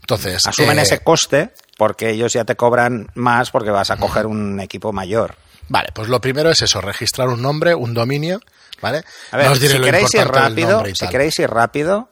Entonces. 0.00 0.46
Asumen 0.46 0.78
eh, 0.78 0.82
ese 0.82 0.98
coste 0.98 1.54
porque 1.78 2.10
ellos 2.10 2.34
ya 2.34 2.44
te 2.44 2.54
cobran 2.54 3.08
más 3.14 3.50
porque 3.50 3.70
vas 3.70 3.90
a 3.90 3.96
coger 3.96 4.26
un 4.26 4.60
equipo 4.60 4.92
mayor. 4.92 5.36
Vale, 5.68 5.88
pues 5.94 6.08
lo 6.08 6.20
primero 6.20 6.50
es 6.50 6.60
eso, 6.60 6.82
registrar 6.82 7.28
un 7.28 7.40
nombre, 7.40 7.74
un 7.74 7.94
dominio, 7.94 8.40
¿vale? 8.82 9.04
A 9.30 9.38
ver, 9.38 9.46
No 9.46 9.52
os 9.52 9.60
diré 9.60 9.72
si 9.72 9.78
lo 9.78 9.84
queréis 9.86 10.12
ir 10.12 10.20
importante 10.20 10.60
del 10.60 10.70
rápido, 10.70 10.94
si 10.94 11.08
queréis 11.08 11.38
ir 11.38 11.48
rápido, 11.48 12.10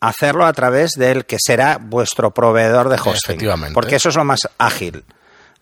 hacerlo 0.00 0.46
a 0.46 0.52
través 0.52 0.92
del 0.92 1.26
que 1.26 1.38
será 1.40 1.78
vuestro 1.80 2.32
proveedor 2.32 2.88
de 2.88 2.96
hosting. 2.96 3.14
Efectivamente. 3.24 3.74
Porque 3.74 3.96
eso 3.96 4.08
es 4.08 4.16
lo 4.16 4.24
más 4.24 4.40
ágil. 4.58 5.04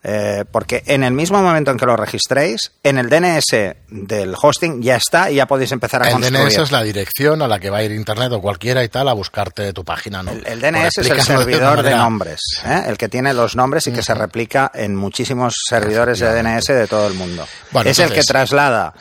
Eh, 0.08 0.44
porque 0.52 0.84
en 0.86 1.02
el 1.02 1.12
mismo 1.12 1.42
momento 1.42 1.72
en 1.72 1.78
que 1.78 1.86
lo 1.86 1.96
registréis, 1.96 2.70
en 2.84 2.98
el 2.98 3.08
DNS 3.08 3.76
del 3.88 4.36
hosting 4.40 4.80
ya 4.80 4.94
está 4.94 5.32
y 5.32 5.36
ya 5.36 5.46
podéis 5.46 5.72
empezar 5.72 6.00
a 6.00 6.06
El 6.06 6.12
construir. 6.12 6.44
DNS 6.44 6.58
es 6.58 6.70
la 6.70 6.84
dirección 6.84 7.42
a 7.42 7.48
la 7.48 7.58
que 7.58 7.70
va 7.70 7.78
a 7.78 7.82
ir 7.82 7.90
internet 7.90 8.30
o 8.30 8.40
cualquiera 8.40 8.84
y 8.84 8.88
tal 8.88 9.08
a 9.08 9.14
buscarte 9.14 9.72
tu 9.72 9.84
página, 9.84 10.22
¿no? 10.22 10.30
El, 10.30 10.46
el 10.46 10.60
DNS 10.60 10.98
es 10.98 11.10
el 11.10 11.16
de 11.16 11.22
servidor 11.22 11.82
de 11.82 11.96
nombres, 11.96 12.40
¿eh? 12.64 12.84
el 12.86 12.96
que 12.98 13.08
tiene 13.08 13.34
los 13.34 13.56
nombres 13.56 13.88
y 13.88 13.92
que 13.92 14.02
se 14.02 14.14
replica 14.14 14.70
en 14.72 14.94
muchísimos 14.94 15.56
servidores 15.68 16.20
de 16.20 16.32
DNS 16.32 16.66
de 16.66 16.86
todo 16.86 17.08
el 17.08 17.14
mundo. 17.14 17.44
Bueno, 17.72 17.90
es 17.90 17.98
el 17.98 18.12
que 18.12 18.22
traslada 18.22 18.94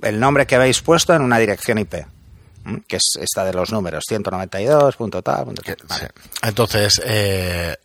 el 0.00 0.20
nombre 0.20 0.46
que 0.46 0.54
habéis 0.54 0.80
puesto 0.80 1.12
en 1.12 1.22
una 1.22 1.38
dirección 1.38 1.78
IP. 1.78 1.94
Que 2.88 2.96
es 2.96 3.12
esta 3.20 3.44
de 3.44 3.52
los 3.52 3.72
números, 3.72 4.04
192, 4.08 4.96
punto 4.96 5.22
tal, 5.22 5.44
punto 5.46 5.62
tal. 5.62 5.76
Vale. 5.88 6.10
sí. 6.14 6.30
Entonces, 6.42 7.00
eh, 7.04 7.76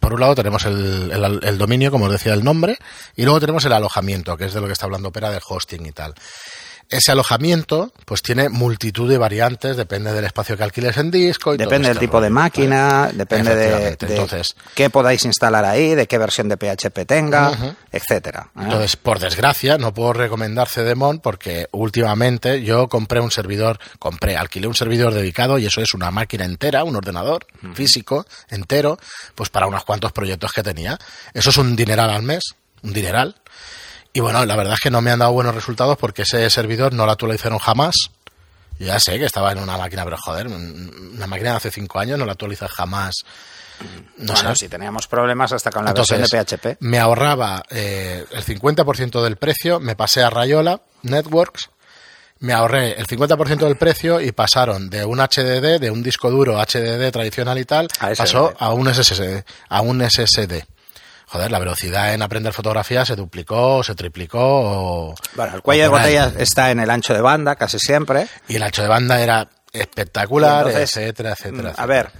por 0.00 0.12
un 0.14 0.20
lado 0.20 0.34
tenemos 0.34 0.64
el, 0.66 1.10
el- 1.10 1.40
el 1.42 1.58
dominio, 1.58 1.90
como 1.90 2.04
os 2.06 2.12
decía, 2.12 2.32
el 2.34 2.44
nombre, 2.44 2.78
y 3.16 3.24
luego 3.24 3.40
tenemos 3.40 3.64
el 3.64 3.72
alojamiento, 3.72 4.36
que 4.36 4.44
es 4.44 4.54
de 4.54 4.60
lo 4.60 4.66
que 4.66 4.72
está 4.74 4.86
hablando 4.86 5.08
Opera, 5.08 5.30
del 5.30 5.40
hosting 5.48 5.84
y 5.86 5.92
tal. 5.92 6.14
Ese 6.88 7.10
alojamiento, 7.10 7.92
pues 8.04 8.22
tiene 8.22 8.48
multitud 8.48 9.08
de 9.10 9.18
variantes, 9.18 9.76
depende 9.76 10.12
del 10.12 10.24
espacio 10.24 10.56
que 10.56 10.62
alquiles 10.62 10.96
en 10.98 11.10
disco. 11.10 11.52
Y 11.54 11.56
todo 11.58 11.66
Depende 11.68 11.88
del 11.88 11.98
tipo 11.98 12.20
de 12.20 12.30
máquina, 12.30 13.06
¿vale? 13.06 13.12
depende 13.14 13.54
de, 13.56 13.62
Efectivamente. 13.64 14.06
de 14.06 14.12
Entonces, 14.14 14.56
qué 14.74 14.88
podáis 14.88 15.24
instalar 15.24 15.64
ahí, 15.64 15.96
de 15.96 16.06
qué 16.06 16.16
versión 16.16 16.48
de 16.48 16.56
PHP 16.56 17.04
tenga, 17.04 17.50
Ujú. 17.50 17.74
etcétera. 17.90 18.50
¿eh? 18.54 18.60
Entonces, 18.62 18.94
por 18.96 19.18
desgracia, 19.18 19.78
no 19.78 19.92
puedo 19.92 20.12
recomendar 20.12 20.68
Cedemon 20.68 21.18
porque 21.18 21.66
últimamente 21.72 22.62
yo 22.62 22.88
compré 22.88 23.18
un 23.20 23.32
servidor, 23.32 23.78
compré, 23.98 24.36
alquilé 24.36 24.68
un 24.68 24.74
servidor 24.76 25.12
dedicado 25.12 25.58
y 25.58 25.66
eso 25.66 25.80
es 25.80 25.92
una 25.92 26.12
máquina 26.12 26.44
entera, 26.44 26.84
un 26.84 26.94
ordenador 26.94 27.46
físico 27.74 28.26
entero, 28.48 28.98
pues 29.34 29.50
para 29.50 29.66
unos 29.66 29.84
cuantos 29.84 30.12
proyectos 30.12 30.52
que 30.52 30.62
tenía. 30.62 30.98
Eso 31.34 31.50
es 31.50 31.56
un 31.56 31.74
dineral 31.74 32.10
al 32.10 32.22
mes, 32.22 32.44
un 32.82 32.92
dineral. 32.92 33.34
Y 34.16 34.20
bueno, 34.20 34.44
la 34.46 34.56
verdad 34.56 34.72
es 34.74 34.80
que 34.80 34.90
no 34.90 35.02
me 35.02 35.10
han 35.10 35.18
dado 35.18 35.32
buenos 35.32 35.54
resultados 35.54 35.98
porque 35.98 36.22
ese 36.22 36.48
servidor 36.48 36.94
no 36.94 37.04
lo 37.04 37.12
actualizaron 37.12 37.58
jamás. 37.58 37.94
Ya 38.78 38.98
sé 38.98 39.18
que 39.18 39.26
estaba 39.26 39.52
en 39.52 39.58
una 39.58 39.76
máquina, 39.76 40.04
pero 40.04 40.16
joder, 40.18 40.46
una 40.48 41.26
máquina 41.26 41.50
de 41.50 41.56
hace 41.56 41.70
cinco 41.70 41.98
años 41.98 42.18
no 42.18 42.24
la 42.24 42.32
actualizas 42.32 42.70
jamás. 42.70 43.14
No 44.16 44.32
Bueno, 44.32 44.54
sé. 44.54 44.64
si 44.64 44.68
teníamos 44.70 45.06
problemas 45.06 45.52
hasta 45.52 45.70
con 45.70 45.84
la 45.84 45.90
Entonces, 45.90 46.18
versión 46.18 46.40
de 46.46 46.56
PHP. 46.76 46.76
me 46.80 46.98
ahorraba 46.98 47.62
eh, 47.68 48.24
el 48.32 48.42
50% 48.42 49.22
del 49.22 49.36
precio, 49.36 49.80
me 49.80 49.96
pasé 49.96 50.22
a 50.22 50.30
Rayola 50.30 50.80
Networks, 51.02 51.68
me 52.38 52.54
ahorré 52.54 52.98
el 52.98 53.06
50% 53.06 53.58
del 53.66 53.76
precio 53.76 54.22
y 54.22 54.32
pasaron 54.32 54.88
de 54.88 55.04
un 55.04 55.18
HDD, 55.18 55.78
de 55.78 55.90
un 55.90 56.02
disco 56.02 56.30
duro 56.30 56.56
HDD 56.58 57.10
tradicional 57.12 57.58
y 57.58 57.66
tal, 57.66 57.88
A 58.00 58.12
pasó 58.16 58.54
a 58.58 58.72
un 58.72 58.92
SSD, 58.94 59.44
a 59.68 59.80
un 59.82 60.00
SSD. 60.08 60.64
Joder, 61.28 61.50
la 61.50 61.58
velocidad 61.58 62.14
en 62.14 62.22
aprender 62.22 62.52
fotografía 62.52 63.04
se 63.04 63.16
duplicó, 63.16 63.82
se 63.82 63.94
triplicó. 63.94 64.38
o- 64.40 65.14
Bueno, 65.34 65.56
el 65.56 65.62
cuello 65.62 65.82
de 65.84 65.88
botella 65.88 66.32
está 66.38 66.70
en 66.70 66.78
el 66.80 66.88
ancho 66.90 67.14
de 67.14 67.20
banda 67.20 67.56
casi 67.56 67.78
siempre. 67.78 68.28
Y 68.48 68.56
el 68.56 68.62
ancho 68.62 68.82
de 68.82 68.88
banda 68.88 69.20
era 69.20 69.48
espectacular, 69.72 70.66
entonces, 70.68 70.96
etcétera, 70.96 71.32
etcétera. 71.32 71.52
mm, 71.62 71.66
etcétera. 71.66 71.82
A 71.82 71.86
ver, 71.86 72.10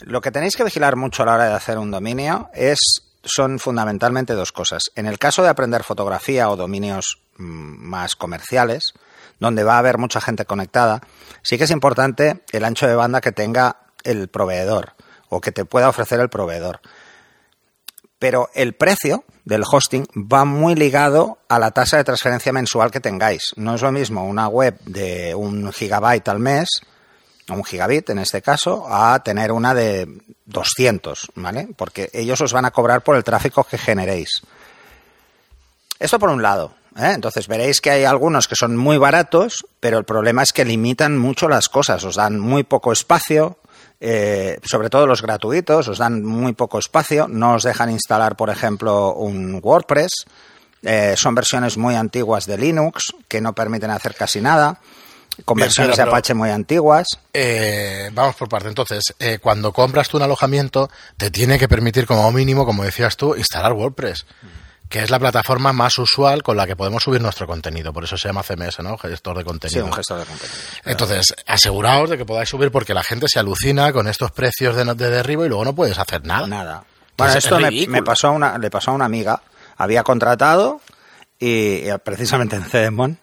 lo 0.00 0.20
que 0.20 0.30
tenéis 0.30 0.56
que 0.56 0.64
vigilar 0.64 0.96
mucho 0.96 1.22
a 1.22 1.26
la 1.26 1.34
hora 1.34 1.44
de 1.48 1.54
hacer 1.54 1.78
un 1.78 1.90
dominio 1.90 2.50
es 2.54 2.78
son 3.24 3.58
fundamentalmente 3.60 4.34
dos 4.34 4.50
cosas. 4.52 4.90
En 4.96 5.06
el 5.06 5.18
caso 5.18 5.42
de 5.42 5.48
aprender 5.48 5.84
fotografía 5.84 6.50
o 6.50 6.56
dominios 6.56 7.20
mm, 7.38 7.44
más 7.88 8.16
comerciales, 8.16 8.82
donde 9.38 9.64
va 9.64 9.76
a 9.76 9.78
haber 9.78 9.96
mucha 9.96 10.20
gente 10.20 10.44
conectada, 10.44 11.00
sí 11.42 11.56
que 11.56 11.64
es 11.64 11.70
importante 11.70 12.42
el 12.52 12.64
ancho 12.64 12.86
de 12.86 12.94
banda 12.96 13.20
que 13.20 13.32
tenga 13.32 13.76
el 14.04 14.28
proveedor 14.28 14.92
o 15.28 15.40
que 15.40 15.52
te 15.52 15.64
pueda 15.64 15.88
ofrecer 15.88 16.20
el 16.20 16.28
proveedor. 16.28 16.80
Pero 18.22 18.50
el 18.54 18.74
precio 18.74 19.24
del 19.44 19.64
hosting 19.68 20.06
va 20.14 20.44
muy 20.44 20.76
ligado 20.76 21.38
a 21.48 21.58
la 21.58 21.72
tasa 21.72 21.96
de 21.96 22.04
transferencia 22.04 22.52
mensual 22.52 22.92
que 22.92 23.00
tengáis. 23.00 23.52
No 23.56 23.74
es 23.74 23.82
lo 23.82 23.90
mismo 23.90 24.24
una 24.24 24.46
web 24.46 24.78
de 24.84 25.34
un 25.34 25.72
gigabyte 25.72 26.28
al 26.28 26.38
mes, 26.38 26.68
o 27.48 27.54
un 27.54 27.64
gigabit 27.64 28.10
en 28.10 28.20
este 28.20 28.40
caso, 28.40 28.86
a 28.88 29.20
tener 29.24 29.50
una 29.50 29.74
de 29.74 30.06
200, 30.46 31.32
¿vale? 31.34 31.66
Porque 31.76 32.10
ellos 32.12 32.40
os 32.40 32.52
van 32.52 32.64
a 32.64 32.70
cobrar 32.70 33.02
por 33.02 33.16
el 33.16 33.24
tráfico 33.24 33.64
que 33.64 33.76
generéis. 33.76 34.42
Esto 35.98 36.20
por 36.20 36.30
un 36.30 36.42
lado. 36.42 36.76
¿eh? 36.96 37.10
Entonces 37.16 37.48
veréis 37.48 37.80
que 37.80 37.90
hay 37.90 38.04
algunos 38.04 38.46
que 38.46 38.54
son 38.54 38.76
muy 38.76 38.98
baratos, 38.98 39.66
pero 39.80 39.98
el 39.98 40.04
problema 40.04 40.44
es 40.44 40.52
que 40.52 40.64
limitan 40.64 41.18
mucho 41.18 41.48
las 41.48 41.68
cosas, 41.68 42.04
os 42.04 42.14
dan 42.14 42.38
muy 42.38 42.62
poco 42.62 42.92
espacio, 42.92 43.58
eh, 44.04 44.58
sobre 44.64 44.90
todo 44.90 45.06
los 45.06 45.22
gratuitos, 45.22 45.86
os 45.86 45.98
dan 45.98 46.24
muy 46.24 46.54
poco 46.54 46.80
espacio, 46.80 47.28
no 47.28 47.54
os 47.54 47.62
dejan 47.62 47.88
instalar, 47.88 48.34
por 48.34 48.50
ejemplo, 48.50 49.14
un 49.14 49.60
WordPress, 49.62 50.26
eh, 50.82 51.14
son 51.16 51.36
versiones 51.36 51.78
muy 51.78 51.94
antiguas 51.94 52.46
de 52.46 52.58
Linux 52.58 53.14
que 53.28 53.40
no 53.40 53.54
permiten 53.54 53.90
hacer 53.90 54.16
casi 54.16 54.40
nada, 54.40 54.80
con 55.44 55.56
versiones 55.56 55.96
de 55.96 56.02
Apache 56.02 56.34
muy 56.34 56.50
antiguas. 56.50 57.06
Eh, 57.32 58.10
vamos 58.12 58.34
por 58.34 58.48
parte. 58.48 58.68
Entonces, 58.68 59.14
eh, 59.20 59.38
cuando 59.40 59.72
compras 59.72 60.08
tú 60.08 60.16
un 60.16 60.24
alojamiento, 60.24 60.90
te 61.16 61.30
tiene 61.30 61.56
que 61.56 61.68
permitir, 61.68 62.04
como 62.04 62.30
mínimo, 62.32 62.66
como 62.66 62.82
decías 62.82 63.16
tú, 63.16 63.36
instalar 63.36 63.72
WordPress, 63.72 64.26
que 64.92 65.02
es 65.02 65.08
la 65.10 65.18
plataforma 65.18 65.72
más 65.72 65.96
usual 65.98 66.42
con 66.42 66.54
la 66.54 66.66
que 66.66 66.76
podemos 66.76 67.02
subir 67.02 67.22
nuestro 67.22 67.46
contenido. 67.46 67.94
Por 67.94 68.04
eso 68.04 68.18
se 68.18 68.28
llama 68.28 68.42
CMS, 68.42 68.80
¿no? 68.80 68.98
Gestor 68.98 69.36
de 69.38 69.40
Sí, 69.42 69.46
contenido. 69.46 69.86
un 69.86 69.92
gestor 69.94 70.18
de 70.20 70.26
contenido. 70.26 70.58
Entonces, 70.84 71.34
aseguraos 71.46 72.10
de 72.10 72.18
que 72.18 72.26
podáis 72.26 72.50
subir 72.50 72.70
porque 72.70 72.92
la 72.92 73.02
gente 73.02 73.26
se 73.26 73.38
alucina 73.38 73.90
con 73.94 74.06
estos 74.06 74.32
precios 74.32 74.76
de, 74.76 74.84
de 74.84 75.08
derribo 75.08 75.46
y 75.46 75.48
luego 75.48 75.64
no 75.64 75.74
puedes 75.74 75.98
hacer 75.98 76.26
nada. 76.26 76.46
Nada. 76.46 76.84
Entonces, 77.12 77.48
Bueno, 77.48 77.68
es 77.68 77.74
esto 77.74 77.90
me, 77.90 78.02
pasó 78.02 78.28
a 78.28 78.30
una, 78.32 78.58
le 78.58 78.70
pasó 78.70 78.90
a 78.90 78.94
una 78.94 79.06
amiga. 79.06 79.40
Había 79.78 80.02
contratado 80.02 80.82
y, 81.38 81.88
y 81.88 81.98
precisamente 82.04 82.56
en 82.56 82.64
Cedemon. 82.64 83.18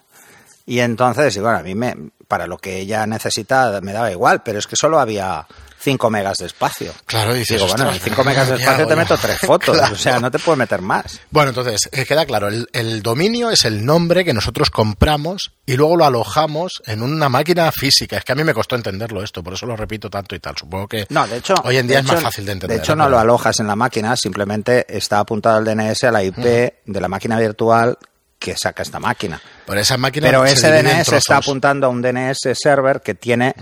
Y 0.65 0.79
entonces, 0.79 1.35
y 1.35 1.39
bueno, 1.39 1.59
a 1.59 1.61
mí 1.61 1.75
me, 1.75 1.95
para 2.27 2.47
lo 2.47 2.57
que 2.57 2.79
ella 2.79 3.05
necesita 3.05 3.79
me 3.81 3.93
daba 3.93 4.11
igual, 4.11 4.41
pero 4.41 4.57
es 4.57 4.65
que 4.65 4.75
solo 4.75 4.99
había 4.99 5.45
5 5.81 6.09
megas 6.09 6.37
de 6.37 6.45
espacio. 6.47 6.93
Claro, 7.05 7.33
dices, 7.33 7.57
Digo, 7.57 7.67
bueno, 7.67 7.83
en 7.85 7.89
"Ostras, 7.95 8.03
5 8.09 8.23
megas 8.23 8.49
de 8.49 8.55
¿qué 8.57 8.61
espacio 8.63 8.85
te 8.85 8.91
yo?". 8.93 8.97
meto 8.97 9.17
tres 9.17 9.37
fotos, 9.45 9.77
Claro. 9.77 9.93
o 9.93 9.97
sea, 9.97 10.19
no 10.19 10.29
te 10.29 10.39
puedo 10.39 10.55
meter 10.57 10.81
más. 10.81 11.19
Bueno, 11.31 11.49
entonces, 11.49 11.89
eh, 11.91 12.05
queda 12.05 12.25
claro, 12.25 12.47
el, 12.49 12.67
el 12.73 13.01
dominio 13.01 13.49
es 13.49 13.63
el 13.65 13.85
nombre 13.85 14.25
que 14.25 14.33
nosotros 14.33 14.69
compramos 14.69 15.51
y 15.65 15.75
luego 15.77 15.95
lo 15.95 16.05
alojamos 16.05 16.81
en 16.85 17.01
una 17.01 17.29
máquina 17.29 17.71
física. 17.71 18.17
Es 18.17 18.23
que 18.25 18.31
a 18.31 18.35
mí 18.35 18.43
me 18.43 18.53
costó 18.53 18.75
entenderlo 18.75 19.23
esto, 19.23 19.41
por 19.43 19.53
eso 19.53 19.65
lo 19.65 19.75
repito 19.75 20.09
tanto 20.09 20.35
y 20.35 20.39
tal. 20.39 20.55
Supongo 20.57 20.87
que 20.87 21.05
No, 21.09 21.25
de 21.27 21.37
hecho, 21.37 21.55
hoy 21.63 21.77
en 21.77 21.87
día 21.87 21.99
es 21.99 22.05
más 22.05 22.21
fácil 22.21 22.45
de 22.45 22.51
entender. 22.53 22.77
De 22.77 22.83
hecho, 22.83 22.95
no 22.95 23.05
Pero- 23.05 23.11
lo 23.15 23.19
alojas 23.19 23.59
en 23.59 23.67
la 23.67 23.75
máquina, 23.75 24.15
simplemente 24.15 24.85
está 24.89 25.19
apuntado 25.19 25.59
el 25.59 25.65
DNS 25.65 26.03
a 26.07 26.11
la 26.11 26.23
IP 26.23 26.37
de 26.85 27.01
la 27.01 27.07
máquina 27.07 27.39
virtual 27.39 27.97
que 28.37 28.55
saca 28.55 28.83
esta 28.83 28.99
máquina. 28.99 29.41
Por 29.65 29.77
esa 29.77 29.97
máquina 29.97 30.27
Pero 30.27 30.45
se 30.47 30.53
ese 30.53 30.71
DNS 30.71 31.11
está 31.17 31.37
apuntando 31.37 31.87
a 31.87 31.89
un 31.89 32.01
DNS 32.01 32.53
server 32.53 33.01
que 33.01 33.13
tiene 33.13 33.53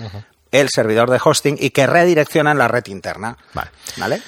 el 0.51 0.69
servidor 0.69 1.09
de 1.09 1.19
hosting 1.23 1.57
y 1.59 1.69
que 1.71 1.87
redirecciona 1.87 2.51
en 2.51 2.57
la 2.57 2.67
red 2.67 2.85
interna. 2.87 3.37
Vale. 3.53 3.69
¿Vale? 3.97 4.21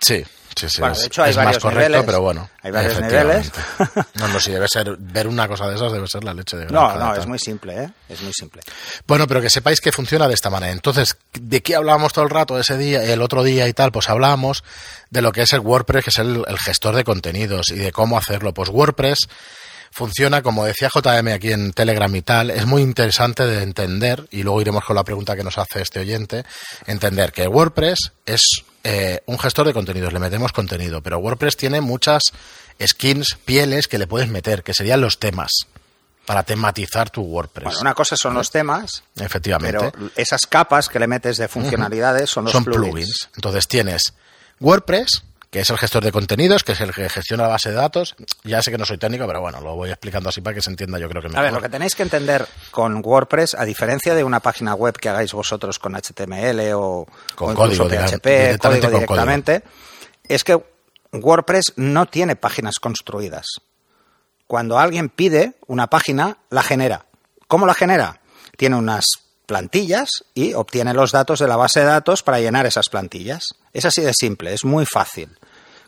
Sí, 0.00 0.24
sí, 0.56 0.68
sí. 0.68 0.80
Bueno, 0.80 0.94
es, 0.94 1.00
de 1.00 1.06
hecho, 1.06 1.22
hay 1.22 1.30
es 1.30 1.36
más 1.36 1.58
correcto, 1.58 1.88
niveles. 1.88 2.02
pero 2.04 2.20
bueno. 2.20 2.50
Hay 2.62 2.70
varios 2.72 2.92
efectivamente. 2.94 3.50
No, 4.14 4.28
no, 4.28 4.40
sí, 4.40 4.50
debe 4.50 4.66
ser, 4.68 4.96
ver 4.98 5.28
una 5.28 5.46
cosa 5.48 5.68
de 5.68 5.76
esas 5.76 5.92
debe 5.92 6.06
ser 6.08 6.24
la 6.24 6.34
leche 6.34 6.56
de 6.56 6.66
No, 6.66 6.96
no, 6.96 7.14
es 7.14 7.26
muy 7.26 7.38
simple, 7.38 7.84
¿eh? 7.84 7.90
Es 8.08 8.20
muy 8.22 8.32
simple. 8.32 8.62
Bueno, 9.06 9.26
pero 9.26 9.40
que 9.40 9.50
sepáis 9.50 9.80
que 9.80 9.92
funciona 9.92 10.28
de 10.28 10.34
esta 10.34 10.50
manera. 10.50 10.72
Entonces, 10.72 11.16
¿de 11.32 11.62
qué 11.62 11.76
hablábamos 11.76 12.12
todo 12.12 12.24
el 12.24 12.30
rato 12.30 12.58
ese 12.58 12.76
día, 12.76 13.02
el 13.04 13.22
otro 13.22 13.42
día 13.42 13.68
y 13.68 13.72
tal? 13.72 13.92
Pues 13.92 14.08
hablábamos 14.08 14.64
de 15.10 15.22
lo 15.22 15.32
que 15.32 15.42
es 15.42 15.52
el 15.52 15.60
WordPress, 15.60 16.04
que 16.04 16.10
es 16.10 16.18
el, 16.18 16.44
el 16.46 16.58
gestor 16.58 16.96
de 16.96 17.04
contenidos 17.04 17.70
y 17.70 17.76
de 17.76 17.92
cómo 17.92 18.18
hacerlo. 18.18 18.52
Pues 18.52 18.68
WordPress 18.68 19.28
funciona, 19.92 20.42
como 20.42 20.64
decía 20.64 20.88
JM 20.92 21.28
aquí 21.28 21.52
en 21.52 21.72
Telegram 21.72 22.14
y 22.14 22.22
tal, 22.22 22.50
es 22.50 22.66
muy 22.66 22.82
interesante 22.82 23.46
de 23.46 23.62
entender, 23.62 24.26
y 24.30 24.42
luego 24.42 24.60
iremos 24.60 24.84
con 24.84 24.96
la 24.96 25.04
pregunta 25.04 25.36
que 25.36 25.44
nos 25.44 25.58
hace 25.58 25.82
este 25.82 26.00
oyente, 26.00 26.44
entender 26.86 27.32
que 27.32 27.46
WordPress 27.46 28.12
es 28.26 28.40
eh, 28.84 29.20
un 29.26 29.38
gestor 29.38 29.66
de 29.66 29.72
contenidos, 29.72 30.12
le 30.12 30.18
metemos 30.18 30.52
contenido, 30.52 31.02
pero 31.02 31.18
WordPress 31.18 31.56
tiene 31.56 31.80
muchas 31.80 32.22
skins, 32.84 33.36
pieles 33.44 33.86
que 33.88 33.98
le 33.98 34.06
puedes 34.06 34.28
meter, 34.28 34.62
que 34.62 34.74
serían 34.74 35.00
los 35.00 35.18
temas, 35.18 35.50
para 36.26 36.42
tematizar 36.44 37.10
tu 37.10 37.22
WordPress. 37.22 37.64
Bueno, 37.64 37.80
una 37.80 37.94
cosa 37.94 38.16
son 38.16 38.34
los 38.34 38.50
temas, 38.50 39.02
Efectivamente. 39.16 39.90
pero 39.92 40.10
esas 40.16 40.46
capas 40.46 40.88
que 40.88 40.98
le 40.98 41.06
metes 41.06 41.36
de 41.36 41.48
funcionalidades 41.48 42.30
son 42.30 42.44
los 42.44 42.52
son 42.52 42.64
plugins. 42.64 42.90
plugins. 42.90 43.28
Entonces 43.34 43.68
tienes 43.68 44.14
WordPress, 44.60 45.24
que 45.52 45.60
es 45.60 45.68
el 45.68 45.76
gestor 45.76 46.02
de 46.02 46.12
contenidos, 46.12 46.64
que 46.64 46.72
es 46.72 46.80
el 46.80 46.94
que 46.94 47.10
gestiona 47.10 47.42
la 47.42 47.50
base 47.50 47.68
de 47.68 47.74
datos. 47.74 48.16
Ya 48.42 48.62
sé 48.62 48.70
que 48.70 48.78
no 48.78 48.86
soy 48.86 48.96
técnico, 48.96 49.26
pero 49.26 49.42
bueno, 49.42 49.60
lo 49.60 49.76
voy 49.76 49.90
explicando 49.90 50.30
así 50.30 50.40
para 50.40 50.54
que 50.54 50.62
se 50.62 50.70
entienda 50.70 50.98
yo 50.98 51.10
creo 51.10 51.20
que 51.20 51.28
A 51.28 51.30
mejor. 51.30 51.44
ver, 51.44 51.52
lo 51.52 51.60
que 51.60 51.68
tenéis 51.68 51.94
que 51.94 52.02
entender 52.02 52.48
con 52.70 53.02
WordPress, 53.04 53.54
a 53.56 53.66
diferencia 53.66 54.14
de 54.14 54.24
una 54.24 54.40
página 54.40 54.74
web 54.74 54.96
que 54.96 55.10
hagáis 55.10 55.34
vosotros 55.34 55.78
con 55.78 55.92
HTML 55.92 56.72
o 56.72 57.06
Con 57.34 57.50
o 57.50 57.54
código, 57.54 57.84
PHP, 57.86 58.24
directamente 58.24 58.60
código 58.60 59.06
con 59.06 59.16
directamente, 59.18 59.62
es 60.26 60.42
que 60.42 60.58
WordPress 61.12 61.74
no 61.76 62.06
tiene 62.06 62.34
páginas 62.34 62.76
construidas. 62.80 63.44
Cuando 64.46 64.78
alguien 64.78 65.10
pide 65.10 65.52
una 65.66 65.88
página, 65.88 66.38
la 66.48 66.62
genera. 66.62 67.04
¿Cómo 67.46 67.66
la 67.66 67.74
genera? 67.74 68.22
Tiene 68.56 68.76
unas 68.76 69.04
plantillas 69.44 70.08
y 70.32 70.54
obtiene 70.54 70.94
los 70.94 71.12
datos 71.12 71.40
de 71.40 71.46
la 71.46 71.56
base 71.56 71.80
de 71.80 71.86
datos 71.86 72.22
para 72.22 72.40
llenar 72.40 72.64
esas 72.64 72.88
plantillas. 72.88 73.48
Es 73.74 73.84
así 73.84 74.00
de 74.00 74.14
simple, 74.14 74.54
es 74.54 74.64
muy 74.64 74.86
fácil. 74.86 75.36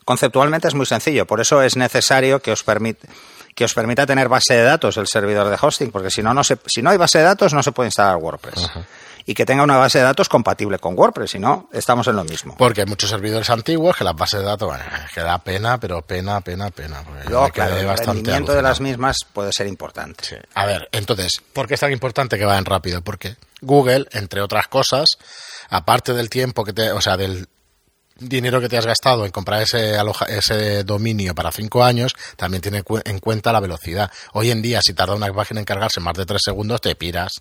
Conceptualmente 0.05 0.69
es 0.69 0.75
muy 0.75 0.87
sencillo, 0.87 1.27
por 1.27 1.41
eso 1.41 1.63
es 1.63 1.77
necesario 1.77 2.41
que 2.41 2.53
os 2.53 2.63
permite 2.63 3.09
que 3.55 3.65
os 3.65 3.75
permita 3.75 4.07
tener 4.07 4.29
base 4.29 4.55
de 4.55 4.63
datos 4.63 4.97
el 4.97 5.07
servidor 5.07 5.49
de 5.49 5.57
hosting, 5.61 5.91
porque 5.91 6.11
si 6.11 6.23
no, 6.23 6.35
no 6.35 6.43
se, 6.43 6.59
si 6.67 6.83
no 6.83 6.91
hay 6.91 6.97
base 6.97 7.19
de 7.19 7.25
datos 7.25 7.55
no 7.55 7.63
se 7.63 7.73
puede 7.73 7.89
instalar 7.89 8.17
WordPress. 8.17 8.71
Y 9.27 9.33
que 9.33 9.47
tenga 9.47 9.63
una 9.63 9.79
base 9.79 9.99
de 9.99 10.05
datos 10.05 10.29
compatible 10.29 10.79
con 10.79 10.99
WordPress, 10.99 11.31
si 11.31 11.39
no, 11.39 11.71
estamos 11.73 12.07
en 12.09 12.17
lo 12.17 12.25
mismo. 12.25 12.57
Porque 12.59 12.83
hay 12.83 12.87
muchos 12.87 13.09
servidores 13.09 13.49
antiguos 13.49 13.97
que 13.97 14.05
las 14.05 14.15
bases 14.15 14.41
de 14.41 14.47
datos, 14.47 14.69
bueno, 14.69 14.85
que 15.15 15.21
da 15.23 15.39
pena, 15.39 15.81
pero 15.81 16.03
pena, 16.03 16.43
pena, 16.43 16.71
pena. 16.71 17.03
Luego, 17.29 17.49
claro, 17.49 17.77
el 17.77 17.97
rendimiento 17.97 18.53
de 18.53 18.61
las 18.61 18.81
mismas 18.81 19.19
puede 19.33 19.51
ser 19.53 19.67
importante. 19.67 20.25
Sí. 20.25 20.37
A 20.55 20.67
ver, 20.67 20.89
entonces, 20.93 21.41
¿por 21.55 21.67
qué 21.67 21.75
es 21.75 21.81
tan 21.81 21.93
importante 21.93 22.37
que 22.37 22.45
vayan 22.45 22.67
rápido? 22.67 23.01
Porque 23.01 23.37
Google, 23.63 24.07
entre 24.13 24.43
otras 24.43 24.69
cosas, 24.69 25.07
aparte 25.71 26.13
del 26.13 26.29
tiempo 26.29 26.63
que 26.63 26.75
te, 26.75 26.93
o 26.93 27.01
sea, 27.01 27.17
del 27.17 27.49
dinero 28.19 28.61
que 28.61 28.69
te 28.69 28.79
has 28.79 28.87
gastado 28.87 29.25
en 29.25 29.31
comprar 29.33 29.63
ese 29.63 29.97
aloja- 29.99 30.27
ese 30.29 30.85
dominio 30.85 31.35
para 31.35 31.51
cinco 31.53 31.83
años, 31.85 32.15
también 32.37 32.61
tiene 32.63 32.83
cu- 32.83 33.01
en 33.05 33.19
cuenta 33.19 33.53
la 33.53 33.61
velocidad. 33.61 34.11
Hoy 34.33 34.51
en 34.51 34.63
día, 34.63 34.81
si 34.83 34.95
tarda 34.95 35.15
una 35.15 35.33
página 35.33 35.61
en 35.61 35.67
cargarse 35.67 36.01
más 36.01 36.15
de 36.15 36.27
tres 36.27 36.43
segundos, 36.45 36.81
te 36.81 36.95
piras. 36.95 37.33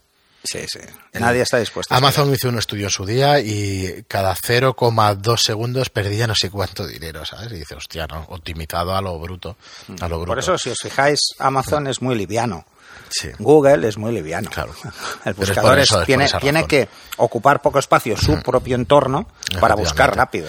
Sí, 0.46 0.60
sí. 0.68 0.80
Nadie 1.14 1.42
está 1.44 1.58
dispuesto 1.58 1.94
a 1.94 1.98
Amazon 1.98 2.34
hizo 2.34 2.50
un 2.50 2.58
estudio 2.58 2.88
en 2.88 2.92
su 2.92 3.06
día 3.06 3.40
y 3.40 4.04
cada 4.10 4.36
0,2 4.36 5.38
segundos 5.42 5.90
perdía 5.90 6.28
no 6.28 6.36
sé 6.36 6.50
cuánto 6.50 6.86
dinero, 6.86 7.24
¿sabes? 7.26 7.50
Y 7.54 7.60
dice, 7.60 7.76
hostia, 7.76 8.08
¿no? 8.08 8.26
Optimizado 8.28 8.94
a 8.94 9.02
lo 9.02 9.18
bruto. 9.20 9.56
A 10.02 10.08
lo 10.10 10.18
bruto. 10.18 10.32
Por 10.32 10.40
eso, 10.40 10.58
si 10.58 10.70
os 10.70 10.80
fijáis, 10.84 11.20
Amazon 11.40 11.88
es 11.88 12.02
muy 12.02 12.16
liviano. 12.16 12.66
Sí. 13.10 13.30
Google 13.40 13.88
es 13.88 13.98
muy 13.98 14.12
liviano. 14.12 14.50
Claro. 14.50 14.74
El 15.26 15.34
buscador 15.34 15.72
por 15.72 15.80
es- 15.80 15.86
eso, 15.86 16.02
es 16.02 16.32
por 16.32 16.42
tiene, 16.42 16.66
que 16.68 16.90
ocupar 17.18 17.62
poco 17.62 17.80
espacio, 17.80 18.18
su 18.18 18.42
propio 18.42 18.76
entorno, 18.76 19.28
para 19.60 19.76
buscar 19.76 20.16
rápido. 20.16 20.48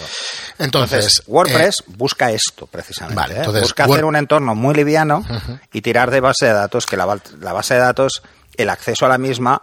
Entonces, 0.58 0.92
Entonces, 1.18 1.22
WordPress 1.26 1.84
busca 1.88 2.30
esto 2.30 2.66
precisamente. 2.66 3.16
vale, 3.16 3.42
¿eh? 3.42 3.60
busca 3.60 3.86
Word- 3.86 3.92
hacer 3.92 4.04
un 4.04 4.16
entorno 4.16 4.54
muy 4.54 4.74
liviano 4.74 5.24
y 5.72 5.80
tirar 5.82 6.10
de 6.10 6.20
base 6.20 6.46
de 6.46 6.52
datos, 6.52 6.86
que 6.86 6.96
la, 6.96 7.18
la 7.40 7.52
base 7.52 7.74
de 7.74 7.80
datos, 7.80 8.22
el 8.56 8.70
acceso 8.70 9.04
a 9.06 9.08
la 9.08 9.18
misma, 9.18 9.60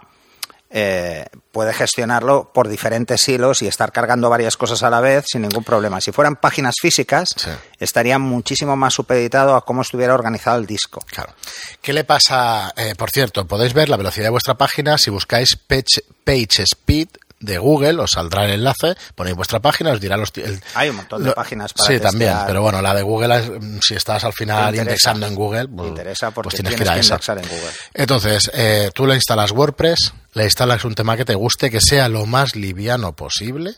eh, 0.74 1.26
puede 1.52 1.74
gestionarlo 1.74 2.50
por 2.54 2.68
diferentes 2.68 3.28
hilos 3.28 3.60
y 3.60 3.66
estar 3.66 3.92
cargando 3.92 4.30
varias 4.30 4.56
cosas 4.56 4.82
a 4.82 4.88
la 4.90 5.00
vez 5.00 5.24
sin 5.30 5.42
ningún 5.42 5.64
problema. 5.64 6.00
Si 6.00 6.12
fueran 6.12 6.36
páginas 6.36 6.74
físicas, 6.80 7.34
Sí. 7.36 7.50
estaría 7.78 8.18
muchísimo 8.18 8.74
más 8.76 8.94
supeditado 8.94 9.54
a 9.54 9.64
cómo 9.66 9.82
estuviera 9.82 10.14
organizado 10.14 10.58
el 10.58 10.66
disco. 10.66 11.00
Claro. 11.10 11.34
¿Qué 11.82 11.92
le 11.92 12.04
pasa? 12.04 12.72
eh, 12.76 12.94
por 12.96 13.10
cierto, 13.10 13.46
podéis 13.46 13.74
ver 13.74 13.88
la 13.90 13.96
velocidad 13.98 14.26
de 14.26 14.30
vuestra 14.30 14.54
página 14.54 14.96
si 14.96 15.10
buscáis 15.10 15.56
Page, 15.56 16.02
Page 16.24 16.62
Speed 16.62 17.08
de 17.42 17.58
Google, 17.58 18.00
os 18.00 18.12
saldrá 18.12 18.44
el 18.46 18.52
enlace, 18.52 18.94
ponéis 19.14 19.36
vuestra 19.36 19.60
página, 19.60 19.90
os 19.92 20.00
dirá 20.00 20.16
los... 20.16 20.30
el- 20.36 20.62
Hay 20.74 20.88
un 20.88 20.96
montón 20.96 21.22
de 21.22 21.28
lo- 21.30 21.34
páginas 21.34 21.72
para 21.74 21.88
Sí, 21.92 22.00
también, 22.00 22.34
pero 22.46 22.62
bueno, 22.62 22.80
la 22.80 22.94
de 22.94 23.02
Google, 23.02 23.36
es, 23.38 23.50
mm, 23.50 23.78
si 23.86 23.94
estás 23.94 24.24
al 24.24 24.32
final 24.32 24.74
indexando 24.74 25.26
en 25.26 25.34
Google, 25.34 25.68
pues, 25.68 25.88
interesa 25.88 26.30
porque 26.30 26.46
pues 26.50 26.54
tienes 26.62 26.74
que 26.76 26.82
ir 26.84 26.88
a 26.90 26.94
que 26.94 27.00
esa. 27.00 27.16
en 27.34 27.48
Google. 27.48 27.70
Entonces, 27.94 28.50
eh, 28.54 28.90
tú 28.94 29.06
le 29.06 29.14
instalas 29.16 29.50
WordPress, 29.50 30.14
le 30.32 30.44
instalas 30.44 30.84
un 30.84 30.94
tema 30.94 31.16
que 31.16 31.24
te 31.24 31.34
guste, 31.34 31.70
que 31.70 31.80
sea 31.80 32.08
lo 32.08 32.24
más 32.26 32.56
liviano 32.56 33.14
posible, 33.14 33.74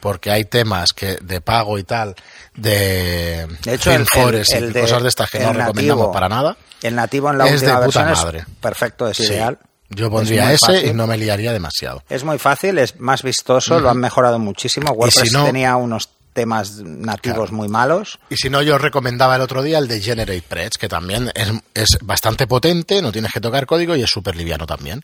porque 0.00 0.30
hay 0.30 0.44
temas 0.44 0.92
que 0.92 1.16
de 1.22 1.40
pago 1.40 1.78
y 1.78 1.84
tal, 1.84 2.14
de, 2.54 3.46
De 3.64 3.74
hecho, 3.74 3.90
el- 3.92 4.06
el- 4.14 4.64
y 4.68 4.72
de- 4.72 4.80
cosas 4.80 5.02
de 5.02 5.08
estas 5.08 5.30
que 5.30 5.38
no 5.40 5.52
nativo- 5.52 5.58
recomendamos 5.66 6.08
para 6.12 6.28
nada. 6.28 6.56
El 6.82 6.94
nativo 6.94 7.30
en 7.30 7.38
la 7.38 7.46
Es 7.48 7.60
de 7.60 7.68
puta 7.68 7.80
versión 7.80 8.04
madre. 8.10 8.38
es 8.40 8.46
perfecto, 8.60 9.08
es 9.08 9.16
Sí. 9.16 9.24
ideal. 9.24 9.58
Yo 9.90 10.06
Es 10.06 10.10
pondría 10.10 10.44
muy 10.46 10.54
ese 10.54 10.66
fácil. 10.66 10.90
y 10.90 10.94
no 10.94 11.06
me 11.06 11.16
liaría 11.16 11.52
demasiado. 11.52 12.02
Es 12.08 12.24
muy 12.24 12.38
fácil, 12.38 12.78
es 12.78 12.98
más 13.00 13.22
vistoso, 13.22 13.78
lo 13.80 13.88
han 13.90 13.98
mejorado 13.98 14.38
muchísimo. 14.38 14.90
WordPress 14.92 15.28
si 15.28 15.32
no- 15.34 15.44
tenía 15.44 15.76
unos 15.76 16.08
temas 16.36 16.82
nativos 16.82 17.50
muy 17.50 17.66
malos. 17.66 18.18
Y 18.28 18.36
si 18.36 18.50
no, 18.50 18.60
yo 18.60 18.76
os 18.76 18.80
recomendaba 18.80 19.36
el 19.36 19.42
otro 19.42 19.62
día 19.62 19.78
el 19.78 19.88
de 19.88 20.02
GeneratePress, 20.02 20.76
que 20.78 20.86
también 20.86 21.32
es, 21.34 21.50
es 21.72 21.98
bastante 22.02 22.46
potente, 22.46 23.00
no 23.00 23.10
tienes 23.10 23.32
que 23.32 23.40
tocar 23.40 23.64
código 23.64 23.96
y 23.96 24.02
es 24.02 24.10
súper 24.10 24.36
liviano 24.36 24.66
también. 24.66 25.00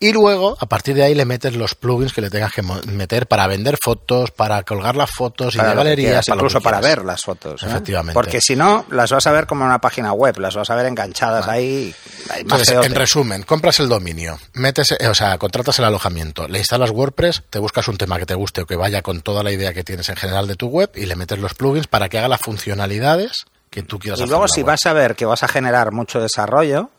Y 0.00 0.12
luego, 0.12 0.56
a 0.58 0.64
partir 0.66 0.94
de 0.94 1.02
ahí, 1.02 1.14
le 1.14 1.26
metes 1.26 1.54
los 1.54 1.74
plugins 1.74 2.14
que 2.14 2.22
le 2.22 2.30
tengas 2.30 2.52
que 2.52 2.62
meter 2.62 3.26
para 3.26 3.46
vender 3.46 3.76
fotos, 3.82 4.30
para 4.30 4.62
colgar 4.62 4.96
las 4.96 5.10
fotos 5.10 5.54
y 5.54 5.58
de 5.58 5.64
galerías, 5.64 5.96
quieras, 5.96 6.26
para 6.26 6.36
incluso 6.38 6.60
para 6.62 6.80
ver 6.80 7.04
las 7.04 7.20
fotos. 7.20 7.62
¿eh? 7.62 7.66
Efectivamente. 7.66 8.14
Porque 8.14 8.40
si 8.40 8.56
no, 8.56 8.86
las 8.90 9.12
vas 9.12 9.26
a 9.26 9.32
ver 9.32 9.46
como 9.46 9.64
en 9.64 9.68
una 9.68 9.82
página 9.82 10.14
web, 10.14 10.38
las 10.38 10.56
vas 10.56 10.70
a 10.70 10.74
ver 10.76 10.86
enganchadas 10.86 11.46
ahí. 11.46 11.94
más 12.26 12.38
Entonces, 12.38 12.70
en 12.70 12.94
resumen, 12.94 13.42
compras 13.42 13.80
el 13.80 13.90
dominio, 13.90 14.38
metes, 14.54 14.92
eh, 14.92 15.08
o 15.08 15.14
sea, 15.14 15.36
contratas 15.36 15.78
el 15.78 15.84
alojamiento, 15.84 16.48
le 16.48 16.58
instalas 16.58 16.90
WordPress, 16.90 17.42
te 17.50 17.58
buscas 17.58 17.86
un 17.88 17.98
tema 17.98 18.18
que 18.18 18.24
te 18.24 18.34
guste 18.34 18.62
o 18.62 18.66
que 18.66 18.76
vaya 18.76 19.02
con 19.02 19.20
toda 19.20 19.42
la 19.42 19.52
idea 19.52 19.74
que 19.74 19.84
tienes 19.84 20.08
en 20.08 20.16
general 20.16 20.46
de 20.46 20.56
tu 20.56 20.69
web 20.70 20.90
y 20.94 21.06
le 21.06 21.16
metes 21.16 21.38
los 21.38 21.54
plugins 21.54 21.86
para 21.86 22.08
que 22.08 22.18
haga 22.18 22.28
las 22.28 22.40
funcionalidades 22.40 23.44
que 23.68 23.82
tú 23.82 23.98
quieras 23.98 24.18
Y 24.18 24.22
hacer 24.22 24.28
luego, 24.30 24.44
en 24.44 24.48
la 24.48 24.54
si 24.54 24.60
web. 24.62 24.66
vas 24.68 24.86
a 24.86 24.92
ver 24.94 25.14
que 25.16 25.26
vas 25.26 25.42
a 25.42 25.48
generar 25.48 25.92
mucho 25.92 26.20
desarrollo, 26.20 26.90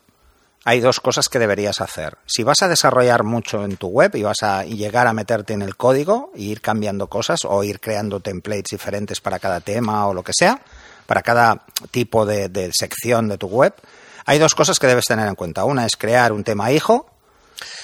hay 0.63 0.79
dos 0.79 0.99
cosas 0.99 1.27
que 1.27 1.39
deberías 1.39 1.81
hacer. 1.81 2.17
Si 2.27 2.43
vas 2.43 2.61
a 2.61 2.67
desarrollar 2.67 3.23
mucho 3.23 3.65
en 3.65 3.77
tu 3.77 3.87
web 3.87 4.15
y 4.15 4.21
vas 4.21 4.43
a 4.43 4.63
y 4.65 4.75
llegar 4.77 5.07
a 5.07 5.13
meterte 5.13 5.53
en 5.53 5.63
el 5.63 5.75
código 5.75 6.31
e 6.35 6.41
ir 6.43 6.61
cambiando 6.61 7.07
cosas 7.07 7.39
o 7.45 7.63
ir 7.63 7.79
creando 7.79 8.19
templates 8.19 8.69
diferentes 8.69 9.19
para 9.21 9.39
cada 9.39 9.59
tema 9.59 10.07
o 10.07 10.13
lo 10.13 10.23
que 10.23 10.33
sea, 10.37 10.61
para 11.07 11.23
cada 11.23 11.63
tipo 11.89 12.25
de, 12.27 12.47
de 12.49 12.69
sección 12.73 13.27
de 13.27 13.37
tu 13.39 13.47
web, 13.47 13.73
hay 14.25 14.37
dos 14.37 14.53
cosas 14.53 14.77
que 14.77 14.85
debes 14.85 15.05
tener 15.05 15.27
en 15.27 15.35
cuenta. 15.35 15.65
Una 15.65 15.85
es 15.85 15.97
crear 15.97 16.31
un 16.31 16.43
tema 16.43 16.71
hijo 16.71 17.07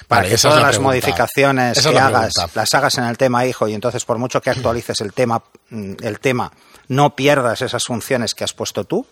para 0.07 0.27
que 0.27 0.37
todas 0.37 0.57
la 0.57 0.61
las 0.61 0.69
pregunta. 0.71 0.89
modificaciones 0.89 1.77
Esa 1.77 1.89
que 1.89 1.95
la 1.95 2.07
hagas 2.07 2.33
las 2.53 2.73
hagas 2.73 2.97
en 2.97 3.05
el 3.05 3.17
tema 3.17 3.45
hijo 3.45 3.67
y 3.67 3.73
entonces 3.73 4.05
por 4.05 4.17
mucho 4.17 4.41
que 4.41 4.49
actualices 4.49 5.01
el 5.01 5.13
tema 5.13 5.41
mm, 5.69 5.93
el 6.01 6.19
tema 6.19 6.51
no 6.87 7.15
pierdas 7.15 7.61
esas 7.61 7.83
funciones 7.83 8.33
que 8.33 8.43
has 8.43 8.53
puesto 8.53 8.85
tú. 8.85 9.05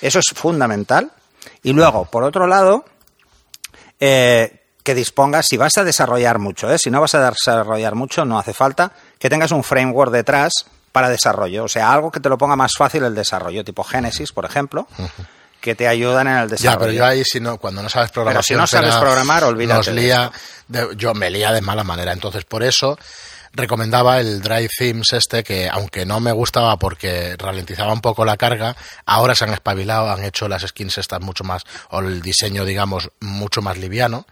Eso 0.00 0.18
es 0.18 0.26
fundamental. 0.34 1.10
Y 1.62 1.72
luego 1.72 2.04
por 2.04 2.22
otro 2.22 2.46
lado 2.46 2.84
eh, 3.98 4.62
que 4.82 4.94
dispongas 4.94 5.46
si 5.48 5.56
vas 5.56 5.76
a 5.78 5.84
desarrollar 5.84 6.38
mucho 6.38 6.72
¿eh? 6.72 6.78
si 6.78 6.90
no 6.90 7.00
vas 7.00 7.14
a 7.14 7.30
desarrollar 7.30 7.94
mucho 7.94 8.24
no 8.24 8.38
hace 8.38 8.52
falta 8.52 8.92
que 9.18 9.30
tengas 9.30 9.52
un 9.52 9.62
framework 9.62 10.12
detrás 10.12 10.52
para 10.92 11.08
desarrollo. 11.08 11.64
O 11.64 11.68
sea 11.68 11.92
algo 11.92 12.10
que 12.10 12.20
te 12.20 12.28
lo 12.28 12.38
ponga 12.38 12.56
más 12.56 12.72
fácil 12.76 13.04
el 13.04 13.14
desarrollo 13.14 13.64
tipo 13.64 13.82
Genesis 13.82 14.32
por 14.32 14.44
ejemplo 14.44 14.86
que 15.62 15.74
te 15.74 15.88
ayudan 15.88 16.26
en 16.26 16.34
el 16.36 16.48
Ya, 16.50 16.54
desarrollo 16.56 16.78
pero 16.80 16.92
yo 16.92 17.06
ahí, 17.06 17.22
si 17.24 17.40
no, 17.40 17.56
cuando 17.56 17.82
no 17.82 17.88
sabes 17.88 18.10
programar, 18.10 18.44
si 18.44 18.54
no 18.54 18.66
sabes 18.66 18.94
programar, 18.96 19.44
olvídate 19.44 19.76
Nos 19.78 19.86
de 19.86 19.92
lía, 19.94 20.30
de- 20.68 20.88
yo 20.96 21.14
me 21.14 21.30
lía 21.30 21.52
de 21.52 21.62
mala 21.62 21.84
manera. 21.84 22.12
Entonces, 22.12 22.44
por 22.44 22.62
eso 22.62 22.98
recomendaba 23.54 24.18
el 24.18 24.40
Drive 24.40 24.70
Themes 24.78 25.12
este, 25.12 25.44
que 25.44 25.68
aunque 25.68 26.06
no 26.06 26.20
me 26.20 26.32
gustaba 26.32 26.78
porque 26.78 27.36
ralentizaba 27.38 27.92
un 27.92 28.00
poco 28.00 28.24
la 28.24 28.36
carga, 28.38 28.74
ahora 29.04 29.34
se 29.34 29.44
han 29.44 29.52
espabilado, 29.52 30.10
han 30.10 30.24
hecho 30.24 30.48
las 30.48 30.62
skins 30.62 30.98
estas 30.98 31.20
mucho 31.20 31.44
más, 31.44 31.62
o 31.90 32.00
el 32.00 32.22
diseño, 32.22 32.64
digamos, 32.64 33.10
mucho 33.20 33.60
más 33.62 33.76
liviano. 33.78 34.26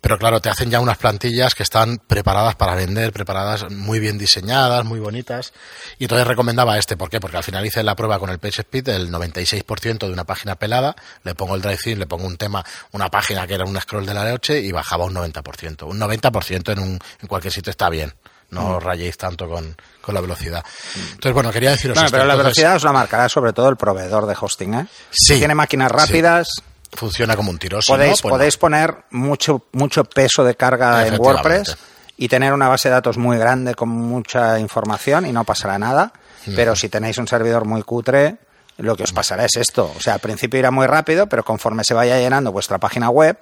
Pero 0.00 0.18
claro, 0.18 0.40
te 0.40 0.48
hacen 0.48 0.70
ya 0.70 0.80
unas 0.80 0.96
plantillas 0.96 1.54
que 1.54 1.62
están 1.62 1.98
preparadas 1.98 2.54
para 2.54 2.74
vender, 2.74 3.12
preparadas 3.12 3.70
muy 3.70 3.98
bien 4.00 4.16
diseñadas, 4.16 4.84
muy 4.84 4.98
bonitas. 4.98 5.52
Y 5.98 6.04
entonces 6.04 6.26
recomendaba 6.26 6.78
este. 6.78 6.96
¿Por 6.96 7.10
qué? 7.10 7.20
Porque 7.20 7.36
al 7.36 7.44
final 7.44 7.66
hice 7.66 7.82
la 7.82 7.94
prueba 7.94 8.18
con 8.18 8.30
el 8.30 8.38
PageSpeed, 8.38 8.88
el 8.88 9.10
96% 9.12 9.98
de 10.06 10.12
una 10.12 10.24
página 10.24 10.54
pelada. 10.54 10.96
Le 11.22 11.34
pongo 11.34 11.54
el 11.54 11.60
Drive 11.62 11.96
le 11.96 12.06
pongo 12.06 12.26
un 12.26 12.36
tema, 12.38 12.64
una 12.92 13.10
página 13.10 13.46
que 13.46 13.54
era 13.54 13.64
un 13.64 13.78
scroll 13.80 14.06
de 14.06 14.14
la 14.14 14.24
noche 14.24 14.58
y 14.60 14.72
bajaba 14.72 15.04
un 15.04 15.14
90%. 15.14 15.82
Un 15.84 16.00
90% 16.00 16.72
en, 16.72 16.78
un, 16.78 16.98
en 17.20 17.28
cualquier 17.28 17.52
sitio 17.52 17.70
está 17.70 17.90
bien. 17.90 18.14
No 18.50 18.76
os 18.78 18.82
rayéis 18.82 19.16
tanto 19.16 19.48
con, 19.48 19.76
con 20.00 20.14
la 20.14 20.20
velocidad. 20.20 20.64
Entonces, 20.96 21.32
bueno, 21.32 21.52
quería 21.52 21.70
deciros 21.70 21.94
Bueno, 21.94 22.06
esto. 22.06 22.16
pero 22.16 22.26
la 22.26 22.34
Entonces, 22.34 22.56
velocidad 22.56 22.76
os 22.76 22.82
la 22.84 22.92
marcará 22.92 23.28
sobre 23.28 23.52
todo 23.52 23.68
el 23.68 23.76
proveedor 23.76 24.26
de 24.26 24.34
hosting. 24.40 24.74
¿eh? 24.74 24.86
Sí. 25.10 25.34
Si 25.34 25.38
tiene 25.38 25.54
máquinas 25.54 25.92
rápidas, 25.92 26.48
Funciona 26.92 27.36
como 27.36 27.50
un 27.50 27.58
tiro. 27.58 27.80
Si 27.80 27.90
podéis, 27.90 28.18
no, 28.18 28.22
pues 28.22 28.30
podéis 28.32 28.56
poner 28.56 29.04
mucho, 29.10 29.66
mucho 29.72 30.04
peso 30.04 30.44
de 30.44 30.54
carga 30.54 31.06
en. 31.06 31.20
WordPress 31.20 31.76
y 32.16 32.28
tener 32.28 32.52
una 32.52 32.68
base 32.68 32.88
de 32.88 32.94
datos 32.94 33.16
muy 33.16 33.38
grande 33.38 33.74
con 33.74 33.88
mucha 33.88 34.58
información 34.58 35.24
y 35.24 35.32
no 35.32 35.44
pasará 35.44 35.78
nada. 35.78 36.12
Pero 36.54 36.76
si 36.76 36.88
tenéis 36.88 37.16
un 37.18 37.26
servidor 37.26 37.64
muy 37.64 37.82
cutre, 37.82 38.36
lo 38.76 38.96
que 38.96 39.04
os 39.04 39.12
pasará 39.12 39.44
es 39.44 39.56
esto. 39.56 39.92
O 39.96 40.00
sea, 40.00 40.14
al 40.14 40.20
principio 40.20 40.58
irá 40.58 40.70
muy 40.70 40.86
rápido, 40.86 41.28
pero 41.28 41.44
conforme 41.44 41.82
se 41.82 41.94
vaya 41.94 42.18
llenando 42.18 42.52
vuestra 42.52 42.78
página 42.78 43.08
web, 43.08 43.38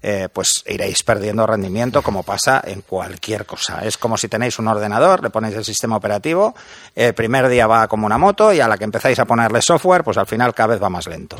eh, 0.00 0.28
pues 0.32 0.62
iréis 0.66 1.02
perdiendo 1.02 1.46
rendimiento 1.46 2.02
como 2.02 2.22
pasa 2.22 2.62
en 2.64 2.82
cualquier 2.82 3.44
cosa. 3.44 3.84
Es 3.84 3.98
como 3.98 4.16
si 4.16 4.28
tenéis 4.28 4.58
un 4.58 4.68
ordenador, 4.68 5.22
le 5.22 5.30
ponéis 5.30 5.56
el 5.56 5.64
sistema 5.64 5.96
operativo, 5.96 6.54
el 6.94 7.14
primer 7.14 7.48
día 7.48 7.66
va 7.66 7.88
como 7.88 8.06
una 8.06 8.16
moto 8.16 8.52
y 8.52 8.60
a 8.60 8.68
la 8.68 8.78
que 8.78 8.84
empezáis 8.84 9.18
a 9.18 9.24
ponerle 9.24 9.60
software, 9.60 10.04
pues 10.04 10.16
al 10.16 10.26
final 10.26 10.54
cada 10.54 10.68
vez 10.68 10.82
va 10.82 10.88
más 10.88 11.06
lento. 11.08 11.36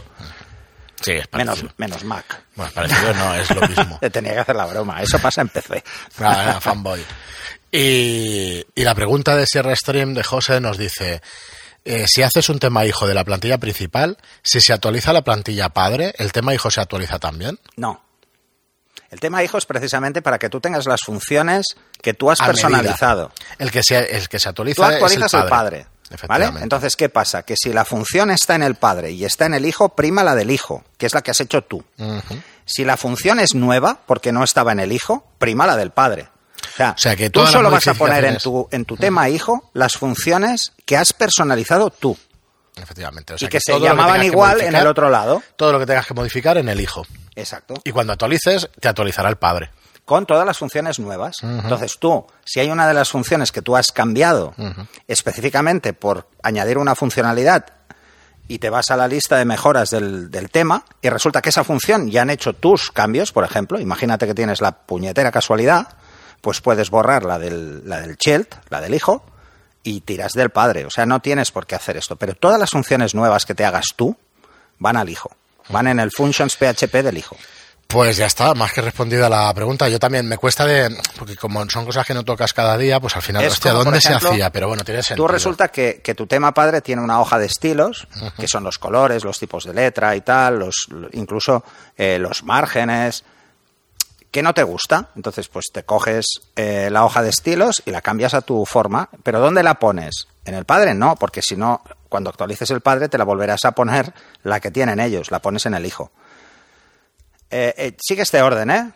Sí, 1.04 1.12
es 1.12 1.26
Menos, 1.32 1.64
menos 1.76 2.02
Mac. 2.04 2.42
Bueno, 2.56 2.72
parecido 2.72 3.14
no, 3.14 3.34
es 3.34 3.50
lo 3.54 3.68
mismo. 3.68 3.98
Te 4.00 4.11
tenía 4.11 4.32
que 4.34 4.40
hacer 4.40 4.56
la 4.56 4.66
broma. 4.66 5.00
Eso 5.02 5.18
pasa 5.18 5.40
en 5.42 5.48
PC. 5.48 5.82
Ah, 6.20 6.58
fanboy. 6.61 7.04
Y, 7.70 8.64
y 8.74 8.84
la 8.84 8.94
pregunta 8.94 9.37
de 9.37 9.46
Sierra 9.46 9.74
Stream 9.76 10.14
de 10.14 10.22
José 10.22 10.61
nos 10.61 10.78
dice: 10.78 11.20
eh, 11.84 12.04
si 12.08 12.22
haces 12.22 12.48
un 12.48 12.58
tema 12.58 12.84
hijo 12.87 13.06
de 13.06 13.14
la 13.14 13.24
plantilla 13.24 13.58
principal, 13.58 14.18
si 14.42 14.61
se 14.61 14.72
actualiza 14.72 15.12
la 15.12 15.22
plantilla 15.22 15.68
padre, 15.68 16.14
¿el 16.18 16.32
tema 16.32 16.54
hijo 16.54 16.70
se 16.70 16.80
actualiza 16.80 17.18
también? 17.18 17.58
No. 17.76 18.02
El 19.11 19.20
tema 19.20 19.42
hijo 19.42 19.56
es 19.56 19.64
precisamente 19.64 20.20
para 20.20 20.38
que 20.38 20.50
tú 20.50 20.61
tengas 20.61 20.84
las 20.87 21.00
funciones 21.02 21.64
que 22.02 22.12
tú 22.12 22.30
has 22.30 22.40
A 22.40 22.46
medida. 22.48 22.62
personalizado. 22.62 23.32
El 23.58 23.70
que 23.70 23.82
se, 23.82 23.96
el 24.16 24.28
que 24.28 24.38
se 24.38 24.44
Tú 24.44 24.50
actualiza 24.50 24.87
actualizas 24.87 25.32
es 25.34 25.40
el 25.40 25.48
padre. 25.48 25.87
Entonces, 26.62 26.97
¿qué 26.97 27.09
pasa? 27.09 27.42
Que 27.42 27.55
si 27.57 27.73
la 27.73 27.85
función 27.85 28.31
está 28.31 28.55
en 28.55 28.62
el 28.62 28.75
padre 28.77 29.11
y 29.12 29.25
está 29.25 29.47
en 29.47 29.55
el 29.55 29.66
hijo, 29.66 29.90
prima 29.90 30.25
la 30.25 30.35
del 30.35 30.51
hijo, 30.51 30.85
que 30.97 31.07
es 31.07 31.14
la 31.14 31.23
que 31.23 31.31
has 31.31 31.40
hecho 31.40 31.62
tú. 31.62 31.85
Si 32.64 32.85
la 32.85 32.97
función 32.97 33.40
es 33.40 33.55
nueva, 33.55 34.01
porque 34.07 34.33
no 34.33 34.44
estaba 34.44 34.73
en 34.73 34.81
el 34.81 34.92
hijo, 34.92 35.27
prima 35.38 35.66
la 35.66 35.77
del 35.77 35.90
padre. 35.90 36.29
O 36.73 36.77
sea, 36.77 36.90
O 36.90 36.99
sea, 36.99 37.16
que 37.16 37.31
tú 37.31 37.47
solo 37.47 37.71
vas 37.71 37.87
a 37.87 37.94
poner 37.94 38.25
en 38.25 38.38
tu, 38.38 38.68
en 38.71 38.85
tu 38.85 38.97
tema 38.97 39.29
hijo 39.29 39.71
las 39.75 39.97
funciones 39.97 40.73
que 40.85 40.97
has 40.97 41.12
personalizado 41.12 41.90
tú 41.90 42.16
Efectivamente. 42.83 43.35
O 43.35 43.38
sea, 43.38 43.47
y 43.47 43.51
que, 43.51 43.61
se 43.61 43.79
llamaban 43.79 44.21
que 44.21 44.27
igual 44.27 44.61
en 44.61 44.75
el 44.75 44.87
otro 44.87 45.11
lado. 45.11 45.42
Todo 45.57 45.73
lo 45.73 45.79
que 45.79 45.87
tengas 45.87 46.07
que 46.07 46.14
modificar 46.14 46.59
en 46.59 46.68
el 46.68 46.81
hijo. 46.81 47.07
Exacto. 47.35 47.75
Y 47.85 47.92
cuando 47.92 48.12
actualices, 48.12 48.68
te 48.81 48.88
actualizará 48.88 49.29
el 49.29 49.37
padre. 49.37 49.71
Con 50.09 50.25
todas 50.25 50.47
las 50.47 50.57
funciones 50.57 50.99
nuevas. 50.99 51.37
Entonces 51.42 51.99
tú, 52.01 52.25
si 52.42 52.61
hay 52.61 52.71
una 52.71 52.88
de 52.88 52.94
las 52.94 53.11
funciones 53.11 53.53
que 53.53 53.61
tú 53.61 53.77
has 53.77 53.92
cambiado 53.92 54.55
específicamente 55.07 55.92
por 55.92 56.27
añadir 56.42 56.79
una 56.79 56.94
funcionalidad 56.94 57.66
y 58.49 58.59
te 58.59 58.71
vas 58.71 58.90
a 58.90 58.97
la 58.97 59.07
lista 59.07 59.37
de 59.37 59.44
mejoras 59.44 59.90
del, 59.90 60.31
del 60.31 60.49
tema 60.49 60.87
y 61.03 61.11
resulta 61.11 61.42
que 61.42 61.51
esa 61.51 61.62
función 61.62 62.11
ya 62.11 62.23
han 62.23 62.31
hecho 62.31 62.55
tus 62.55 62.90
cambios, 62.90 63.33
por 63.33 63.44
ejemplo, 63.44 63.79
imagínate 63.79 64.27
que 64.27 64.33
tienes 64.33 64.62
la 64.62 64.73
puñetera 64.73 65.31
casualidad, 65.31 65.88
pues 66.40 66.62
puedes 66.62 66.88
borrar 66.88 67.25
la 67.25 67.38
del, 67.38 67.87
la 67.87 68.01
del 68.01 68.16
child, 68.16 68.47
la 68.71 68.81
del 68.81 68.94
hijo, 68.94 69.23
y 69.83 70.01
tiras 70.01 70.33
del 70.33 70.49
padre. 70.49 70.87
O 70.87 70.90
sea, 70.90 71.05
no 71.05 71.21
tienes 71.21 71.51
por 71.51 71.66
qué 71.66 71.75
hacer 71.75 71.99
esto. 71.99 72.16
Pero 72.16 72.35
todas 72.35 72.59
las 72.59 72.71
funciones 72.71 73.14
nuevas 73.14 73.44
que 73.44 73.55
te 73.55 73.66
hagas 73.66 73.88
tú 73.94 74.16
van 74.79 74.97
al 74.97 75.11
hijo. 75.11 75.31
Van 75.68 75.87
en 75.87 76.01
el 76.01 76.11
functions 76.11 76.57
PHP 76.57 76.94
del 77.03 77.18
hijo. 77.18 77.37
Pues 77.90 78.18
ya 78.18 78.27
está, 78.27 78.53
más 78.53 78.74
que 78.74 78.83
respondida 78.83 79.31
la 79.31 79.51
pregunta. 79.55 79.88
Yo 79.88 79.98
también 79.98 80.29
me 80.29 80.37
cuesta 80.37 80.66
de. 80.66 80.94
Porque 81.18 81.37
como 81.37 81.64
son 81.70 81.87
cosas 81.87 82.07
que 82.07 82.12
no 82.12 82.22
tocas 82.22 82.53
cada 82.53 82.77
día, 82.77 83.01
pues 83.01 83.16
al 83.16 83.22
final, 83.22 83.42
Es 83.42 83.55
hostia, 83.55 83.70
como, 83.70 83.85
¿dónde 83.85 84.03
se 84.03 84.12
hacía? 84.12 84.53
Pero 84.53 84.68
bueno, 84.68 84.85
tiene 84.85 85.03
sentido. 85.03 85.27
Tú 85.27 85.33
resulta 85.33 85.68
que, 85.68 86.03
que 86.05 86.14
tu 86.14 86.27
tema 86.27 86.53
padre 86.53 86.83
tiene 86.83 87.01
una 87.01 87.18
hoja 87.18 87.38
de 87.38 87.46
estilos, 87.46 88.07
que 88.38 88.46
son 88.46 88.62
los 88.62 88.79
colores, 88.79 89.24
los 89.24 89.38
tipos 89.38 89.64
de 89.64 89.72
letra 89.72 90.14
y 90.14 90.20
tal, 90.20 90.59
los, 90.59 90.87
incluso 91.12 91.64
eh, 91.96 92.18
los 92.18 92.42
márgenes, 92.42 93.24
que 94.31 94.42
no 94.42 94.53
te 94.53 94.64
gusta. 94.64 95.09
Entonces, 95.16 95.48
pues 95.48 95.68
te 95.72 95.85
coges 95.85 96.27
eh, 96.57 96.90
la 96.92 97.07
hoja 97.07 97.22
de 97.22 97.31
estilos 97.31 97.83
y 97.87 97.90
la 97.90 98.03
cambias 98.03 98.35
a 98.35 98.42
tu 98.42 98.66
forma. 98.66 99.09
¿Pero 99.22 99.40
dónde 99.40 99.62
la 99.62 99.79
pones? 99.79 100.29
¿En 100.44 100.53
el 100.53 100.66
padre? 100.66 100.92
No, 100.92 101.16
porque 101.16 101.40
si 101.40 101.57
no, 101.57 101.83
cuando 102.11 102.29
actualices 102.29 102.70
el 102.70 102.83
padre 102.83 103.09
te 103.09 103.16
la 103.16 103.24
volverás 103.24 103.64
a 103.64 103.72
poner 103.72 104.12
la 104.42 104.61
que 104.61 104.70
tienen 104.70 105.01
ellos, 105.01 105.31
la 105.31 105.40
pones 105.40 105.64
en 105.64 105.72
el 105.72 105.87
hijo. 105.87 106.12
Eh, 107.50 107.74
eh, 107.76 107.96
sigue 108.00 108.22
este 108.22 108.40
orden, 108.42 108.70
¿eh? 108.70 108.90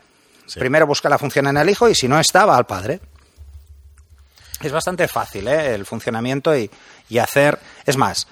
Sí. 0.47 0.59
Primero 0.59 0.87
busca 0.87 1.09
la 1.09 1.19
función 1.19 1.47
en 1.47 1.57
el 1.57 1.71
hijo 1.71 1.89
y 1.89 1.95
si 1.95 2.09
no 2.09 2.19
está, 2.19 2.45
va 2.45 2.57
al 2.57 2.67
padre. 2.67 3.01
Es 4.61 4.71
bastante 4.73 5.09
fácil 5.09 5.49
¿eh? 5.49 5.75
el 5.75 5.85
funcionamiento 5.87 6.57
y, 6.57 6.71
y 7.09 7.19
hacer. 7.19 7.59
Es 7.85 7.97
más, 7.97 8.27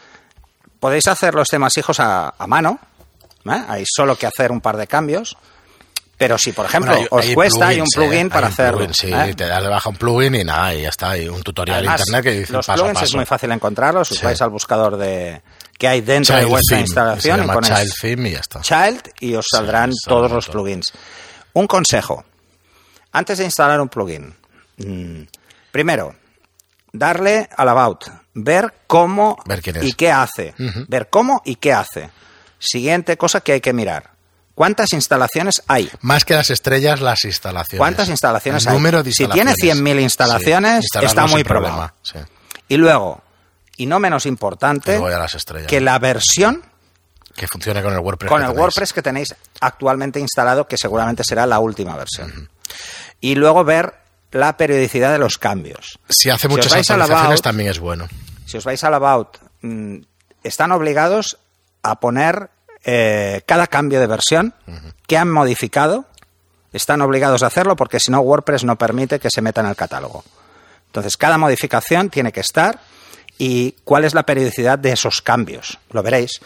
podéis 0.78 1.08
hacer 1.08 1.34
los 1.34 1.48
temas 1.48 1.76
hijos 1.76 1.98
a, 2.00 2.34
a 2.38 2.46
mano. 2.46 2.78
¿eh? 3.46 3.64
Hay 3.68 3.84
solo 3.86 4.16
que 4.16 4.26
hacer 4.26 4.52
un 4.52 4.60
par 4.60 4.76
de 4.76 4.86
cambios. 4.86 5.36
Pero 6.16 6.36
si, 6.36 6.52
por 6.52 6.66
ejemplo, 6.66 6.92
Bueno, 6.92 7.08
hay- 7.12 7.18
os 7.18 7.26
hay 7.28 7.34
cuesta, 7.34 7.66
hay 7.68 7.80
un 7.80 7.86
plugin 7.86 8.26
¿eh? 8.26 8.28
para 8.28 8.46
Hay 8.48 8.50
un 8.50 8.52
hacerlo. 8.52 8.76
plugin, 8.78 8.94
sí, 8.94 9.10
¿eh? 9.10 9.34
te 9.34 9.46
das 9.46 9.62
de 9.62 9.68
baja 9.70 9.88
un 9.88 9.96
plugin 9.96 10.34
y 10.34 10.44
nada, 10.44 10.74
y 10.74 10.82
ya 10.82 10.90
está. 10.90 11.10
Hay 11.12 11.26
un 11.28 11.42
tutorial 11.42 11.78
Además, 11.78 12.00
en 12.00 12.06
internet 12.08 12.24
que 12.24 12.38
dice 12.40 12.52
los 12.52 12.66
paso 12.66 12.82
a 12.82 12.84
plugins 12.84 13.02
es 13.08 13.14
muy 13.14 13.24
fácil 13.24 13.50
encontrarlos. 13.52 14.10
Os 14.12 14.18
Sí. 14.18 14.24
vais 14.26 14.40
al 14.42 14.50
buscador 14.50 14.98
de 14.98 15.40
que 15.80 15.88
hay 15.88 16.02
dentro 16.02 16.36
de 16.36 16.44
vuestra 16.44 16.76
theme, 16.76 16.82
instalación 16.82 17.44
y 17.44 17.46
ponéis 17.48 17.74
Child 17.74 17.94
Theme 18.00 18.28
y 18.28 18.32
ya 18.32 18.38
está. 18.40 18.60
Child 18.60 19.00
y 19.20 19.34
os 19.34 19.46
saldrán 19.50 19.90
Sí, 19.92 19.98
todos 20.06 20.30
los 20.30 20.46
plugins. 20.48 20.92
Un 21.54 21.66
consejo. 21.66 22.22
Antes 23.12 23.38
de 23.38 23.44
instalar 23.46 23.80
un 23.80 23.88
plugin, 23.88 24.34
mm, 24.76 25.22
primero, 25.72 26.14
darle 26.92 27.48
al 27.56 27.68
about, 27.70 28.04
ver 28.34 28.74
cómo 28.86 29.38
Ver 29.46 29.62
y 29.82 29.94
qué 29.94 30.12
hace. 30.12 30.54
Ver 30.86 31.08
cómo 31.08 31.40
y 31.46 31.56
qué 31.56 31.72
hace. 31.72 32.10
Siguiente 32.58 33.16
cosa 33.16 33.40
que 33.40 33.52
hay 33.52 33.60
que 33.62 33.72
mirar. 33.72 34.10
¿Cuántas 34.54 34.92
instalaciones 34.92 35.62
hay? 35.66 35.90
Más 36.02 36.26
que 36.26 36.34
las 36.34 36.50
estrellas, 36.50 37.00
las 37.00 37.24
instalaciones. 37.24 37.78
¿Cuántas 37.78 38.10
instalaciones 38.10 38.64
El 38.64 38.68
hay? 38.72 38.74
número 38.74 39.02
de 39.02 39.12
Si 39.12 39.26
tiene 39.28 39.52
instalaciones. 39.52 39.96
100.000 39.96 40.02
instalaciones, 40.02 40.84
Sí, 40.92 41.06
está 41.06 41.26
muy 41.26 41.42
problema. 41.42 41.94
Sí. 42.02 42.18
Y 42.68 42.76
luego, 42.76 43.22
y 43.80 43.86
no 43.86 43.98
menos 43.98 44.26
importante, 44.26 45.00
que 45.66 45.80
la 45.80 45.98
versión 45.98 46.62
Que 47.34 47.46
funcione 47.46 47.82
con 47.82 47.92
el 47.94 48.00
WordPress. 48.00 48.28
con 48.28 48.40
el 48.42 48.48
tenéis. 48.48 48.60
WordPress 48.60 48.92
que 48.92 49.02
tenéis 49.02 49.34
actualmente 49.60 50.20
instalado, 50.20 50.66
que 50.68 50.76
seguramente 50.76 51.22
será 51.24 51.46
la 51.46 51.58
última 51.60 51.96
versión. 51.96 52.50
Y 53.20 53.34
luego 53.36 53.64
ver 53.64 53.94
la 54.32 54.56
periodicidad 54.56 55.12
de 55.12 55.18
los 55.18 55.38
cambios. 55.38 55.98
Si 56.08 56.28
hace 56.30 56.48
muchas 56.48 56.72
actualizaciones 56.72 57.40
About- 57.40 57.42
también 57.42 57.70
es 57.70 57.78
bueno. 57.78 58.08
Si 58.46 58.56
os 58.58 58.64
vais 58.64 58.82
al 58.84 58.94
About, 58.94 59.38
mm, 59.62 59.96
están 60.44 60.72
obligados 60.72 61.38
a 61.82 62.00
poner 62.00 62.50
eh, 62.84 63.42
cada 63.46 63.66
cambio 63.66 64.00
de 64.00 64.06
versión 64.06 64.54
que 65.06 65.16
han 65.18 65.30
modificado. 65.30 66.06
Están 66.72 67.00
obligados 67.02 67.42
a 67.42 67.46
hacerlo 67.48 67.76
porque 67.76 68.00
si 68.00 68.10
no 68.10 68.20
WordPress 68.20 68.64
no 68.64 68.76
permite 68.76 69.18
que 69.20 69.28
se 69.30 69.42
meta 69.42 69.60
en 69.60 69.66
el 69.68 69.76
catálogo. 69.76 70.24
Entonces, 70.86 71.16
cada 71.16 71.36
modificación 71.38 72.08
tiene 72.10 72.32
que 72.32 72.40
estar 72.40 72.80
y 73.40 73.72
cuál 73.84 74.04
es 74.04 74.12
la 74.12 74.24
periodicidad 74.24 74.78
de 74.78 74.92
esos 74.92 75.22
cambios. 75.22 75.78
Lo 75.92 76.02
veréis. 76.02 76.40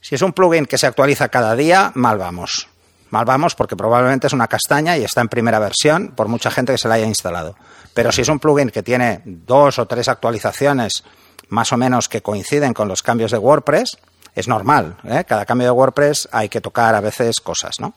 Si 0.00 0.16
es 0.16 0.22
un 0.22 0.32
plugin 0.32 0.66
que 0.66 0.76
se 0.76 0.88
actualiza 0.88 1.28
cada 1.28 1.54
día, 1.54 1.92
mal 1.94 2.18
vamos. 2.18 2.66
Mal 3.10 3.24
vamos 3.24 3.54
porque 3.54 3.76
probablemente 3.76 4.26
es 4.26 4.32
una 4.32 4.48
castaña 4.48 4.98
y 4.98 5.04
está 5.04 5.20
en 5.20 5.28
primera 5.28 5.60
versión 5.60 6.08
por 6.16 6.26
mucha 6.26 6.50
gente 6.50 6.72
que 6.72 6.78
se 6.78 6.88
la 6.88 6.94
haya 6.94 7.06
instalado. 7.06 7.54
Pero 7.94 8.10
si 8.10 8.22
es 8.22 8.28
un 8.28 8.40
plugin 8.40 8.70
que 8.70 8.82
tiene 8.82 9.20
dos 9.24 9.78
o 9.78 9.86
tres 9.86 10.08
actualizaciones 10.08 11.04
más 11.48 11.72
o 11.72 11.76
menos 11.76 12.08
que 12.08 12.22
coinciden 12.22 12.74
con 12.74 12.88
los 12.88 13.04
cambios 13.04 13.30
de 13.30 13.38
WordPress, 13.38 13.96
es 14.34 14.48
normal. 14.48 14.96
¿eh? 15.04 15.22
Cada 15.28 15.46
cambio 15.46 15.68
de 15.68 15.70
WordPress 15.70 16.28
hay 16.32 16.48
que 16.48 16.60
tocar 16.60 16.96
a 16.96 17.00
veces 17.00 17.38
cosas, 17.38 17.76
¿no? 17.78 17.94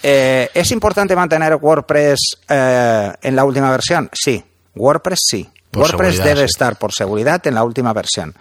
Eh, 0.00 0.48
¿Es 0.54 0.70
importante 0.70 1.16
mantener 1.16 1.56
WordPress 1.56 2.20
eh, 2.48 3.12
en 3.20 3.34
la 3.34 3.44
última 3.44 3.68
versión? 3.72 4.08
Sí. 4.12 4.44
WordPress 4.76 5.18
sí. 5.26 5.50
Por 5.70 5.82
WordPress 5.82 6.18
debe 6.22 6.40
sí. 6.40 6.46
estar 6.46 6.76
por 6.78 6.92
seguridad 6.92 7.46
en 7.46 7.54
la 7.54 7.64
última 7.64 7.92
versión. 7.92 8.34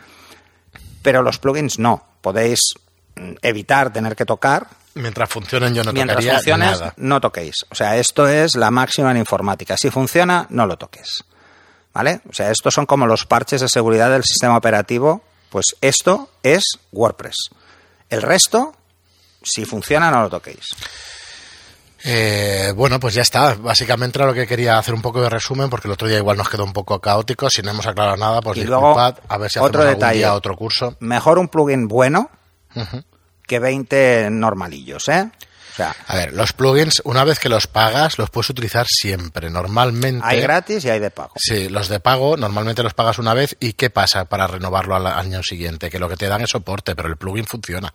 Pero 1.01 1.21
los 1.21 1.37
plugins 1.39 1.79
no. 1.79 2.03
Podéis 2.21 2.59
mm, 3.15 3.33
evitar 3.41 3.93
tener 3.93 4.15
que 4.15 4.25
tocar. 4.25 4.67
Mientras 4.95 5.29
funcionen 5.29 5.73
yo 5.73 5.83
no 5.83 5.93
Mientras 5.93 6.17
tocaría 6.17 6.33
funcione, 6.35 6.65
nada. 6.65 6.93
no 6.97 7.21
toquéis. 7.21 7.55
O 7.69 7.75
sea, 7.75 7.97
esto 7.97 8.27
es 8.27 8.55
la 8.55 8.71
máxima 8.71 9.11
en 9.11 9.17
informática. 9.17 9.77
Si 9.77 9.89
funciona, 9.89 10.47
no 10.49 10.65
lo 10.65 10.77
toques. 10.77 11.23
¿Vale? 11.93 12.21
O 12.29 12.33
sea, 12.33 12.51
estos 12.51 12.73
son 12.73 12.85
como 12.85 13.05
los 13.07 13.25
parches 13.25 13.61
de 13.61 13.69
seguridad 13.69 14.09
del 14.09 14.23
sistema 14.23 14.57
operativo. 14.57 15.23
Pues 15.49 15.65
esto 15.81 16.29
es 16.43 16.63
WordPress. 16.91 17.35
El 18.09 18.21
resto, 18.21 18.75
si 19.41 19.65
funciona, 19.65 20.11
no 20.11 20.23
lo 20.23 20.29
toquéis. 20.29 20.65
Eh, 22.03 22.71
bueno, 22.75 22.99
pues 22.99 23.13
ya 23.13 23.21
está. 23.21 23.55
Básicamente 23.55 24.17
era 24.19 24.25
lo 24.27 24.33
que 24.33 24.47
quería 24.47 24.77
hacer 24.77 24.93
un 24.93 25.01
poco 25.01 25.21
de 25.21 25.29
resumen, 25.29 25.69
porque 25.69 25.88
el 25.88 25.93
otro 25.93 26.07
día 26.07 26.17
igual 26.17 26.38
nos 26.38 26.49
quedó 26.49 26.63
un 26.63 26.73
poco 26.73 26.99
caótico. 26.99 27.49
Si 27.49 27.62
no 27.62 27.71
hemos 27.71 27.85
aclarado 27.88 28.17
nada, 28.17 28.41
pues 28.41 28.57
Y 28.57 28.62
disculpad. 28.62 29.15
luego, 29.15 29.27
a 29.27 29.38
ver 29.38 29.51
si 29.51 29.59
otro 29.59 29.81
hacemos 29.81 30.03
algún 30.03 30.17
día 30.17 30.33
otro 30.33 30.55
curso. 30.55 30.95
Mejor 30.99 31.39
un 31.39 31.47
plugin 31.49 31.88
bueno 31.88 32.29
que 33.47 33.59
20 33.59 34.29
normalillos, 34.31 35.07
¿eh? 35.09 35.29
O 35.71 35.75
sea, 35.75 35.95
A 36.07 36.15
ver, 36.15 36.33
los 36.33 36.51
plugins, 36.51 37.01
una 37.05 37.23
vez 37.23 37.39
que 37.39 37.47
los 37.47 37.67
pagas, 37.67 38.17
los 38.17 38.29
puedes 38.29 38.49
utilizar 38.49 38.85
siempre. 38.88 39.49
Normalmente. 39.49 40.25
hay 40.25 40.41
gratis 40.41 40.83
y 40.83 40.89
hay 40.89 40.99
de 40.99 41.09
pago. 41.09 41.31
Sí, 41.38 41.69
los 41.69 41.88
de 41.88 41.99
pago 42.01 42.35
normalmente 42.35 42.83
los 42.83 42.93
pagas 42.93 43.17
una 43.17 43.33
vez 43.33 43.55
y 43.59 43.73
¿qué 43.73 43.89
pasa 43.89 44.25
para 44.25 44.45
renovarlo 44.47 44.95
al 44.95 45.07
año 45.07 45.41
siguiente? 45.41 45.89
Que 45.89 45.99
lo 45.99 46.09
que 46.09 46.17
te 46.17 46.27
dan 46.27 46.41
es 46.41 46.49
soporte, 46.49 46.95
pero 46.95 47.07
el 47.07 47.15
plugin 47.17 47.45
funciona. 47.45 47.93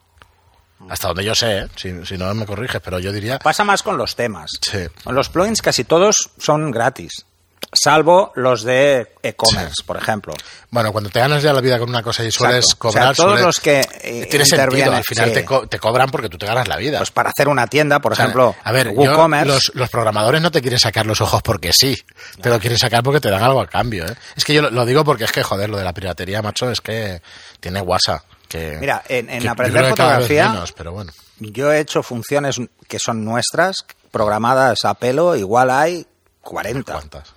Hasta 0.88 1.08
donde 1.08 1.24
yo 1.24 1.34
sé, 1.34 1.58
¿eh? 1.60 1.68
si, 1.76 2.04
si 2.04 2.18
no 2.18 2.32
me 2.34 2.44
corriges, 2.46 2.80
pero 2.84 2.98
yo 2.98 3.10
diría... 3.12 3.38
Pasa 3.38 3.64
más 3.64 3.82
con 3.82 3.96
los 3.96 4.16
temas. 4.16 4.50
Sí. 4.60 4.86
Con 5.02 5.14
los 5.14 5.28
plugins 5.30 5.62
casi 5.62 5.84
todos 5.84 6.30
son 6.38 6.70
gratis, 6.70 7.24
salvo 7.72 8.32
los 8.34 8.62
de 8.64 9.14
e-commerce, 9.22 9.82
por 9.86 9.96
ejemplo. 9.96 10.34
Bueno, 10.70 10.92
cuando 10.92 11.08
te 11.08 11.20
ganas 11.20 11.42
ya 11.42 11.52
la 11.54 11.60
vida 11.62 11.78
con 11.78 11.88
una 11.88 12.02
cosa 12.02 12.22
y 12.22 12.30
sueles 12.30 12.64
Exacto. 12.66 12.88
O 12.88 12.92
sea, 12.92 13.00
cobrar... 13.00 13.16
todos 13.16 13.40
los 13.40 13.60
que 13.60 13.80
eh, 13.80 14.26
Tiene 14.28 14.44
sentido, 14.44 14.64
intervienen, 14.64 14.94
al 14.94 15.04
final 15.04 15.28
sí. 15.28 15.34
te, 15.34 15.44
co- 15.44 15.66
te 15.66 15.78
cobran 15.78 16.10
porque 16.10 16.28
tú 16.28 16.36
te 16.36 16.44
ganas 16.46 16.68
la 16.68 16.76
vida. 16.76 16.98
Pues 16.98 17.10
para 17.10 17.30
hacer 17.30 17.48
una 17.48 17.66
tienda, 17.66 18.00
por 18.00 18.12
O 18.12 18.14
sea, 18.16 18.26
ejemplo, 18.26 18.54
a 18.62 18.72
ver, 18.72 18.88
WooCommerce, 18.88 19.46
los, 19.46 19.70
los 19.74 19.88
programadores 19.88 20.42
no 20.42 20.50
te 20.50 20.60
quieren 20.60 20.78
sacar 20.78 21.06
los 21.06 21.20
ojos 21.22 21.40
porque 21.42 21.72
sí, 21.72 21.96
te 22.42 22.50
lo 22.50 22.60
quieren 22.60 22.78
sacar 22.78 23.02
porque 23.02 23.20
te 23.20 23.30
dan 23.30 23.42
algo 23.42 23.60
a 23.62 23.66
cambio. 23.66 24.04
¿eh? 24.06 24.14
Es 24.36 24.44
que 24.44 24.52
yo 24.52 24.60
lo, 24.60 24.70
lo 24.70 24.84
digo 24.84 25.02
porque 25.04 25.24
es 25.24 25.32
que, 25.32 25.42
joder, 25.42 25.70
lo 25.70 25.78
de 25.78 25.84
la 25.84 25.94
piratería, 25.94 26.42
macho, 26.42 26.70
es 26.70 26.80
que 26.82 27.22
tiene 27.60 27.80
guasa. 27.80 28.22
Que, 28.48 28.76
Mira, 28.80 29.02
en- 29.08 29.28
en 29.30 29.42
que 29.42 29.48
aprender 29.48 29.88
fotografía- 29.90 30.48
menos, 30.50 30.72
pero 30.72 30.92
bueno. 30.92 31.12
yo 31.40 31.72
he 31.72 31.80
hecho 31.80 32.02
funciones 32.02 32.60
que 32.88 32.98
son 32.98 33.24
nuestras, 33.24 33.84
programadas 34.10 34.84
a 34.84 34.94
pelo, 34.94 35.34
igual 35.36 35.70
hay 35.70 36.06
40. 36.42 36.92
¿Cuántas? 36.92 37.32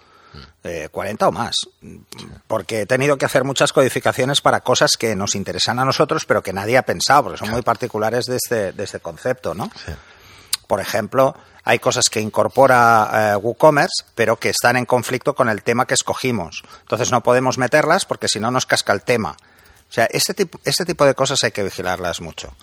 eh, 0.63 0.89
40 0.91 1.29
o 1.29 1.31
más. 1.31 1.55
Porque 2.47 2.81
he 2.81 2.85
tenido 2.85 3.17
que 3.17 3.25
hacer 3.25 3.43
muchas 3.43 3.71
codificaciones 3.73 4.41
para 4.41 4.59
cosas 4.61 4.91
que 4.99 5.15
nos 5.15 5.33
interesan 5.35 5.79
a 5.79 5.85
nosotros, 5.85 6.25
pero 6.25 6.43
que 6.43 6.53
nadie 6.53 6.77
ha 6.77 6.83
pensado, 6.83 7.23
porque 7.23 7.37
son 7.39 7.49
muy 7.51 7.61
particulares 7.61 8.25
de 8.25 8.35
este, 8.35 8.73
de 8.73 8.83
este 8.83 8.99
concepto, 8.99 9.53
¿no? 9.53 9.71
Sí. 9.85 9.93
Por 10.67 10.81
ejemplo, 10.81 11.35
hay 11.63 11.79
cosas 11.79 12.09
que 12.09 12.19
incorpora 12.19 13.31
eh, 13.33 13.35
WooCommerce, 13.37 14.03
pero 14.13 14.35
que 14.35 14.49
están 14.49 14.75
en 14.75 14.85
conflicto 14.85 15.33
con 15.33 15.47
el 15.49 15.63
tema 15.63 15.87
que 15.87 15.93
escogimos. 15.93 16.61
Entonces 16.81 17.11
no 17.11 17.23
podemos 17.23 17.57
meterlas 17.57 18.05
porque 18.05 18.27
si 18.27 18.39
no 18.41 18.51
nos 18.51 18.65
casca 18.65 18.91
el 18.93 19.01
tema. 19.03 19.37
O 19.89 19.93
sea, 19.93 20.05
este 20.11 20.33
tipo, 20.33 20.59
este 20.65 20.85
tipo 20.85 21.05
de 21.05 21.15
cosas 21.15 21.43
hay 21.43 21.51
que 21.51 21.63
vigilarlas 21.63 22.21
mucho. 22.21 22.53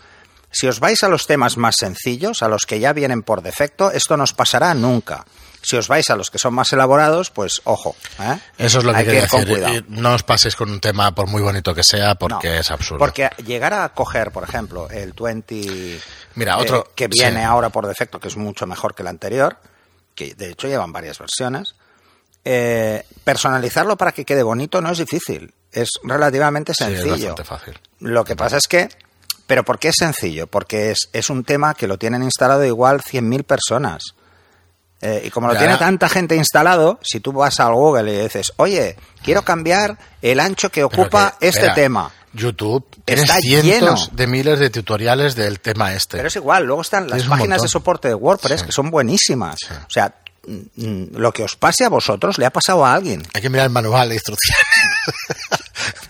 Si 0.51 0.67
os 0.69 0.79
vais 0.79 1.03
a 1.03 1.09
los 1.09 1.27
temas 1.27 1.57
más 1.57 1.77
sencillos, 1.77 2.43
a 2.43 2.49
los 2.49 2.65
que 2.67 2.79
ya 2.79 2.93
vienen 2.93 3.23
por 3.23 3.43
defecto, 3.43 3.91
esto 3.91 4.17
no 4.17 4.23
os 4.25 4.35
pasará 4.35 4.73
nunca. 4.75 5.25
Si 5.63 5.77
os 5.77 5.89
vais 5.89 6.09
a 6.11 6.17
los 6.17 6.31
que 6.31 6.39
son 6.39 6.53
más 6.55 6.73
elaborados, 6.75 7.31
pues 7.31 7.63
ojo. 7.65 7.97
¿eh? 8.21 8.39
Eso 8.59 8.79
es 8.79 8.85
lo 8.85 8.93
que 8.93 8.99
Hay 8.99 9.05
quería 9.07 9.23
ir 9.23 9.29
con 9.29 9.41
decir. 9.41 9.55
cuidado. 9.57 9.75
Y 9.75 9.85
No 9.89 10.13
os 10.15 10.23
paséis 10.23 10.55
con 10.55 10.71
un 10.71 10.79
tema, 10.79 11.13
por 11.15 11.27
muy 11.27 11.41
bonito 11.43 11.75
que 11.75 11.83
sea, 11.83 12.15
porque 12.15 12.49
No, 12.51 12.55
es 12.55 12.71
absurdo. 12.71 12.99
Porque 12.99 13.31
llegar 13.45 13.73
a 13.73 13.89
coger, 13.95 14.31
por 14.31 14.45
ejemplo, 14.45 14.89
el 14.91 15.13
20 15.15 15.99
Mira, 16.35 16.53
eh, 16.53 16.63
otro- 16.63 16.93
que 16.95 17.09
viene 17.09 17.41
sí. 17.41 17.45
ahora 17.47 17.71
por 17.71 17.87
defecto, 17.87 18.21
que 18.21 18.29
es 18.29 18.37
mucho 18.37 18.67
mejor 18.67 18.95
que 18.95 19.03
el 19.03 19.09
anterior, 19.09 19.57
que 20.15 20.35
de 20.35 20.51
hecho 20.51 20.69
llevan 20.69 20.93
varias 20.93 21.19
versiones, 21.19 21.75
eh, 22.45 23.05
personalizarlo 23.25 23.97
para 23.97 24.13
que 24.13 24.25
quede 24.27 24.43
bonito 24.43 24.81
no 24.83 24.91
es 24.91 24.99
difícil. 24.99 25.55
Es 25.75 25.89
relativamente 26.05 26.73
Sí, 26.75 26.85
es 26.85 27.01
sencillo. 27.03 27.35
fácil. 27.45 27.79
Lo 28.01 28.25
que 28.25 28.37
pasa 28.37 28.57
es 28.59 28.69
que, 28.69 28.89
pero 29.47 29.65
¿por 29.65 29.79
qué 29.79 29.89
es 29.89 29.97
sencillo? 29.99 30.47
Porque 30.47 30.93
es, 30.93 31.09
es 31.13 31.29
un 31.31 31.43
tema 31.45 31.75
que 31.75 31.87
lo 31.89 31.99
tienen 31.99 32.23
instalado 32.23 32.65
igual 32.65 33.01
100.000 33.03 33.45
personas. 33.45 34.03
Eh, 35.01 35.23
y 35.27 35.31
como 35.31 35.49
lo 35.49 35.55
Ya. 35.55 35.59
tiene 35.59 35.77
tanta 35.77 36.09
gente 36.09 36.37
instalado, 36.37 36.99
si 37.03 37.21
tú 37.21 37.33
vas 37.33 37.59
al 37.61 37.75
Google 37.75 38.11
y 38.15 38.23
dices, 38.23 38.53
oye, 38.57 38.97
quiero 39.23 39.43
cambiar 39.43 39.99
el 40.23 40.41
ancho 40.41 40.71
que 40.71 40.85
ocupa 40.85 41.37
que, 41.41 41.49
este 41.49 41.59
espera, 41.61 41.75
tema. 41.75 42.11
YouTube 42.33 42.87
Está 43.07 43.37
cientos 43.37 44.07
lleno. 44.07 44.17
de 44.17 44.27
miles 44.27 44.59
de 44.59 44.71
tutoriales 44.71 45.35
del 45.35 45.61
tema 45.61 45.93
este. 45.95 46.17
Pero 46.17 46.29
es 46.29 46.37
igual, 46.37 46.65
luego 46.65 46.83
están 46.83 47.09
las 47.11 47.25
páginas 47.25 47.61
de 47.63 47.69
soporte 47.69 48.09
de 48.09 48.15
WordPress 48.15 48.61
Sí. 48.61 48.67
que 48.67 48.73
son 48.73 48.91
buenísimas. 48.91 49.57
Sí. 49.61 49.75
O 49.75 49.91
sea, 49.91 50.15
mm, 50.47 50.57
mm, 50.87 51.07
lo 51.17 51.33
que 51.33 51.45
os 51.45 51.55
pase 51.57 51.85
a 51.85 51.89
vosotros 51.91 52.39
le 52.39 52.47
ha 52.47 52.51
pasado 52.51 52.85
a 52.87 52.95
alguien. 52.95 53.23
Hay 53.35 53.43
que 53.43 53.51
mirar 53.51 53.67
el 53.67 53.73
manual 53.73 54.09
de 54.09 54.15
instrucciones. 54.15 54.65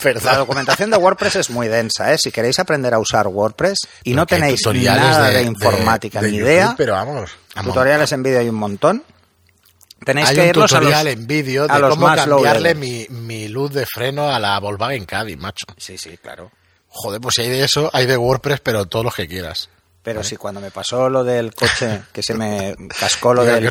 La 0.05 0.21
Perdón. 0.21 0.37
documentación 0.39 0.91
de 0.91 0.97
WordPress 0.97 1.37
es 1.37 1.51
muy 1.51 1.69
densa, 1.69 2.13
¿eh? 2.13 2.19
Si 2.19 2.31
queréis 2.31 2.59
aprender 2.59 2.93
a 2.95 2.99
usar 2.99 3.29
WordPress 3.29 3.79
y 4.03 4.15
no 4.15 4.27
tenéis 4.27 4.61
nada 4.67 5.31
de, 5.31 5.43
informática 5.43 6.21
de 6.21 6.31
ni 6.31 6.39
YouTube, 6.39 6.51
idea, 6.51 6.75
Pero 6.77 6.93
vamos. 6.95 7.31
tutoriales 7.63 8.13
en 8.13 8.23
vídeo 8.23 8.41
hay 8.41 8.49
un 8.49 8.57
montón. 8.57 9.05
Tenéis 10.05 10.29
Hay 10.29 10.35
que 10.35 10.43
un 10.43 10.49
irlos 10.49 10.73
a 10.73 10.79
tutorial 10.79 11.05
los, 11.07 11.15
en 11.15 11.27
vídeo 11.27 11.67
a 11.69 11.79
de 11.79 11.89
cómo 11.89 12.07
cambiarle 12.15 12.75
mi, 12.75 13.07
mi 13.09 13.49
luz 13.49 13.73
de 13.73 13.87
freno 13.87 14.31
a 14.31 14.39
la 14.39 14.59
Volkswagen 14.61 15.07
Caddy, 15.07 15.37
macho. 15.37 15.65
Sí, 15.79 15.97
sí, 15.97 16.19
claro. 16.19 16.51
Joder, 16.89 17.21
pues 17.21 17.37
si 17.37 17.43
hay 17.43 17.49
de 17.49 17.65
eso, 17.65 17.91
hay 17.93 18.07
de 18.07 18.17
WordPress, 18.17 18.61
pero 18.61 18.87
todos 18.87 19.05
los 19.05 19.15
que 19.15 19.27
quieras. 19.27 19.71
Pero 20.05 20.23
si 20.23 20.37
cuando 20.37 20.61
me 20.61 20.71
pasó 20.71 21.09
lo 21.09 21.25
del 21.25 21.55
coche, 21.55 22.03
que 22.13 22.23
se 22.23 22.35
me 22.35 22.77
cascó 23.01 23.33
lo 23.35 23.43
del, 23.45 23.69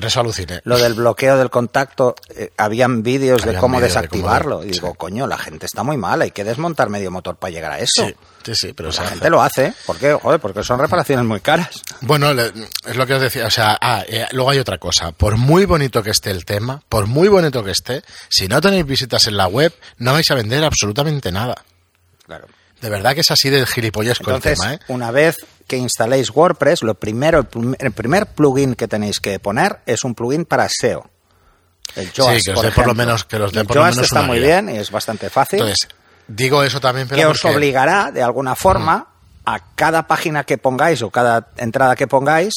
lo 0.64 0.78
del 0.80 0.94
bloqueo 0.96 1.38
del 1.38 1.50
contacto, 1.52 2.16
eh, 2.36 2.52
habían 2.58 3.04
vídeos 3.04 3.44
de 3.46 3.54
cómo 3.56 3.80
de 3.80 3.86
desactivarlo. 3.86 4.58
cómo- 4.58 4.68
y 4.68 4.72
digo, 4.72 4.90
sí. 4.90 4.96
coño, 4.98 5.28
la 5.28 5.38
gente 5.38 5.68
está 5.68 5.84
muy 5.84 5.96
mal, 5.96 6.22
hay 6.24 6.32
que 6.32 6.44
desmontar 6.44 6.90
medio 6.90 7.12
motor 7.12 7.36
para 7.36 7.52
llegar 7.52 7.72
a 7.74 7.78
eso. 7.80 8.06
Sí, 8.08 8.16
sí, 8.46 8.56
sí, 8.56 8.74
pero 8.74 8.92
se 8.92 9.02
La 9.02 9.06
hace. 9.06 9.14
gente 9.16 9.30
lo 9.30 9.42
hace. 9.44 9.74
¿Por 9.86 9.98
qué? 9.98 10.14
Joder, 10.14 10.40
porque 10.40 10.64
son 10.64 10.80
reparaciones 10.80 11.24
muy 11.24 11.40
caras. 11.40 11.70
Bueno, 12.02 12.32
es 12.32 12.96
lo 12.96 13.06
que 13.06 13.14
os 13.14 13.22
decía, 13.22 13.46
o 13.46 13.52
sea, 13.52 13.78
ah, 13.80 14.04
eh, 14.08 14.26
luego 14.32 14.50
hay 14.50 14.58
otra 14.58 14.80
cosa, 14.80 15.12
por 15.12 15.38
muy 15.38 15.66
bonito 15.66 16.02
que 16.02 16.10
esté 16.10 16.32
el 16.32 16.46
tema, 16.46 16.82
por 16.90 17.06
muy 17.06 17.28
bonito 17.28 17.64
que 17.64 17.70
esté, 17.72 18.02
si 18.28 18.48
no 18.48 18.60
tenéis 18.60 18.88
visitas 18.88 19.28
en 19.28 19.38
la 19.38 19.46
web, 19.46 19.72
no 20.00 20.14
vais 20.14 20.30
a 20.32 20.34
vender 20.36 20.64
absolutamente 20.64 21.32
nada. 21.32 21.64
Claro. 22.26 22.48
De 22.82 22.90
verdad 22.90 23.14
que 23.14 23.22
es 23.22 23.32
así 23.32 23.50
de 23.50 23.66
gilipollesco 23.66 24.24
Entonces, 24.30 24.52
el 24.54 24.58
tema, 24.60 24.74
¿eh? 24.74 24.80
una 24.90 25.10
vez 25.10 25.38
que 25.68 25.78
instaléis 25.78 26.30
WordPress, 26.32 26.84
lo 26.84 26.96
primero, 26.96 27.40
el, 27.40 27.46
prim- 27.46 27.76
el 27.80 27.92
primer 27.92 28.28
plugin 28.28 28.76
que 28.76 28.88
tenéis 28.88 29.20
que 29.20 29.40
poner 29.40 29.80
es 29.86 30.04
un 30.04 30.16
plugin 30.16 30.46
para 30.46 30.68
SEO. 30.70 31.10
El 31.96 32.12
Yoast, 32.12 32.46
que 32.46 32.52
os 32.54 32.62
dé 32.62 32.72
por 32.72 32.88
lo 32.88 32.96
menos- 32.96 33.24
que 33.26 33.36
os 33.38 33.52
dé 33.52 33.62
El 33.62 33.68
por 33.68 33.76
lo 33.78 33.84
menos 33.84 33.98
está 34.00 34.22
muy 34.24 34.40
bien 34.40 34.70
y 34.70 34.78
es 34.78 34.90
bastante 34.92 35.30
fácil. 35.30 35.60
Entonces, 35.60 35.88
digo 36.28 36.64
eso 36.64 36.80
también, 36.80 37.08
pero 37.08 37.20
que 37.22 37.26
os 37.28 37.42
obligará 37.46 38.12
de 38.12 38.24
alguna 38.24 38.56
forma 38.56 39.08
a 39.46 39.60
cada 39.76 40.08
página 40.08 40.44
que 40.46 40.58
pongáis 40.58 41.02
o 41.02 41.12
cada 41.12 41.50
entrada 41.58 41.96
que 41.96 42.08
pongáis, 42.08 42.54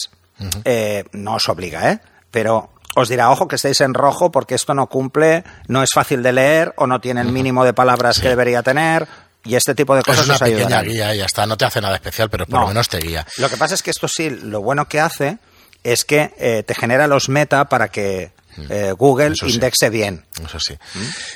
eh, 0.64 1.04
no 1.12 1.34
os 1.34 1.48
obliga, 1.48 1.90
¿eh? 1.92 2.00
Pero 2.30 2.70
os 2.94 3.08
dirá, 3.08 3.30
ojo, 3.30 3.48
que 3.48 3.56
estéis 3.56 3.80
en 3.82 3.92
rojo 3.92 4.30
porque 4.30 4.54
esto 4.54 4.72
no 4.72 4.86
cumple, 4.86 5.44
no 5.68 5.82
es 5.82 5.90
fácil 5.92 6.22
de 6.22 6.32
leer 6.32 6.72
o 6.76 6.86
no 6.86 7.00
tiene 7.00 7.20
el 7.20 7.32
mínimo 7.32 7.64
de 7.64 7.74
palabras 7.74 8.20
que 8.20 8.28
debería 8.28 8.62
tener 8.62 9.06
y 9.46 9.54
este 9.56 9.74
tipo 9.74 9.94
de 9.96 10.02
cosas 10.02 10.20
es 10.20 10.26
una 10.26 10.34
os 10.34 10.40
pequeña 10.40 10.82
guía 10.82 11.14
y 11.14 11.18
ya 11.18 11.24
está, 11.26 11.46
no 11.46 11.56
te 11.56 11.64
hace 11.64 11.80
nada 11.80 11.94
especial, 11.96 12.28
pero 12.30 12.46
por 12.46 12.54
No. 12.56 12.60
lo 12.62 12.68
menos 12.68 12.88
te 12.88 12.98
guía. 12.98 13.26
Lo 13.38 13.48
que 13.48 13.56
pasa 13.56 13.74
es 13.74 13.82
que 13.82 13.90
esto 13.90 14.08
sí, 14.08 14.30
lo 14.30 14.60
bueno 14.62 14.88
que 14.88 15.00
hace 15.00 15.38
es 15.84 16.04
que 16.04 16.34
eh, 16.38 16.62
te 16.66 16.74
genera 16.74 17.06
los 17.06 17.28
meta 17.28 17.68
para 17.68 17.88
que 17.88 18.32
eh, 18.70 18.92
Google 18.96 19.30
Mm. 19.30 19.32
Eso 19.34 19.46
sí. 19.48 19.54
indexe 19.54 19.90
bien. 19.90 20.24
Eso 20.44 20.58
sí. 20.58 20.76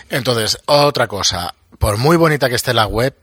Entonces, 0.09 0.59
otra 0.67 1.07
cosa, 1.07 1.55
por 1.79 1.97
muy 1.99 2.17
bonita 2.17 2.49
que 2.49 2.55
esté 2.57 2.73
la 2.75 2.87
web, 2.87 3.15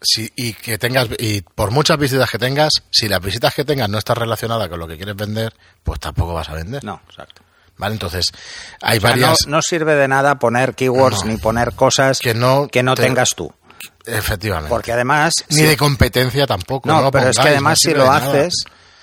si, 0.00 0.30
y 0.36 0.52
que 0.54 0.78
tengas 0.78 1.08
y 1.18 1.42
por 1.42 1.70
muchas 1.70 1.98
visitas 1.98 2.30
que 2.30 2.38
tengas, 2.38 2.70
si 2.90 3.08
las 3.08 3.20
visitas 3.20 3.54
que 3.54 3.64
tengas 3.64 3.88
no 3.88 3.98
están 3.98 4.16
relacionadas 4.16 4.68
con 4.68 4.78
lo 4.78 4.86
que 4.88 4.96
quieres 4.96 5.16
vender, 5.16 5.54
pues 5.82 6.00
tampoco 6.00 6.34
vas 6.34 6.48
a 6.48 6.54
vender. 6.54 6.82
No, 6.84 7.00
exacto. 7.08 7.42
¿Vale? 7.78 7.92
Entonces, 7.94 8.26
hay 8.80 8.98
O 8.98 9.00
sea, 9.02 9.10
no, 9.10 9.16
varias 9.22 9.38
no 9.48 9.60
sirve 9.62 9.94
de 9.96 10.08
nada 10.08 10.38
poner 10.38 10.74
keywords 10.74 11.24
No. 11.24 11.30
ni 11.32 11.36
poner 11.36 11.72
cosas 11.74 12.20
Que 12.20 12.32
no 12.34 12.68
que 12.68 12.82
no 12.82 12.94
te- 12.94 13.02
tengas 13.02 13.30
tú. 13.36 13.52
Efectivamente. 14.04 14.68
Porque 14.68 14.92
además... 14.92 15.32
Ni 15.48 15.56
si- 15.56 15.62
de 15.64 15.76
competencia 15.76 16.46
tampoco. 16.46 16.88
No, 16.88 17.10
pero 17.10 17.28
es 17.30 17.36
que 17.36 17.44
no 17.44 17.50
además 17.50 17.78
si 17.80 17.92
lo 17.94 18.10
haces, 18.10 18.54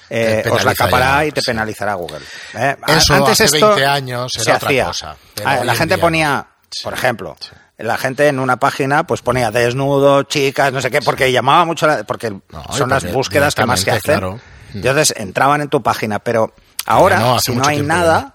eh, 0.10 0.44
os 0.52 0.64
la 0.64 0.72
acapará 0.72 1.06
ya, 1.22 1.26
y 1.26 1.32
te 1.32 1.42
sí. 1.42 1.48
penalizará 1.48 1.94
Google. 1.96 2.20
Eh, 2.54 2.76
Eso 2.88 3.14
Antes 3.16 3.42
hace 3.42 3.46
esto 3.46 3.68
20 3.70 3.86
años 3.86 4.32
se 4.34 4.42
era 4.44 4.56
otra 4.56 4.68
hacía. 4.70 4.86
cosa, 4.86 5.16
Ah, 5.46 5.64
la 5.64 5.72
en 5.74 5.78
gente 5.78 5.96
día 5.96 6.02
ponía. 6.02 6.48
Sí. 6.70 6.84
por 6.84 6.94
ejemplo, 6.94 7.38
la 7.78 7.98
gente 7.98 8.28
en 8.28 8.40
una 8.40 8.58
página 8.58 9.06
pues 9.06 9.22
ponía 9.22 9.52
desnudo, 9.52 10.24
chicas, 10.24 10.72
no 10.74 10.82
sé 10.82 10.90
qué, 10.90 11.02
porque 11.02 11.32
llamaba 11.32 11.66
mucho 11.66 11.86
la, 11.88 12.04
porque 12.04 12.32
No, 12.50 12.64
son 12.72 12.90
las 12.90 13.12
búsquedas 13.12 13.54
que 13.56 13.66
más 13.66 13.82
se 13.82 13.92
hacen. 13.92 14.02
claro. 14.02 14.40
Entonces 14.74 15.14
entraban 15.18 15.62
en 15.62 15.70
tu 15.70 15.84
página, 15.84 16.18
pero 16.20 16.54
ahora 16.86 17.20
no, 17.20 17.40
si 17.40 17.56
no 17.56 17.64
hay 17.68 17.82
nada, 17.84 18.34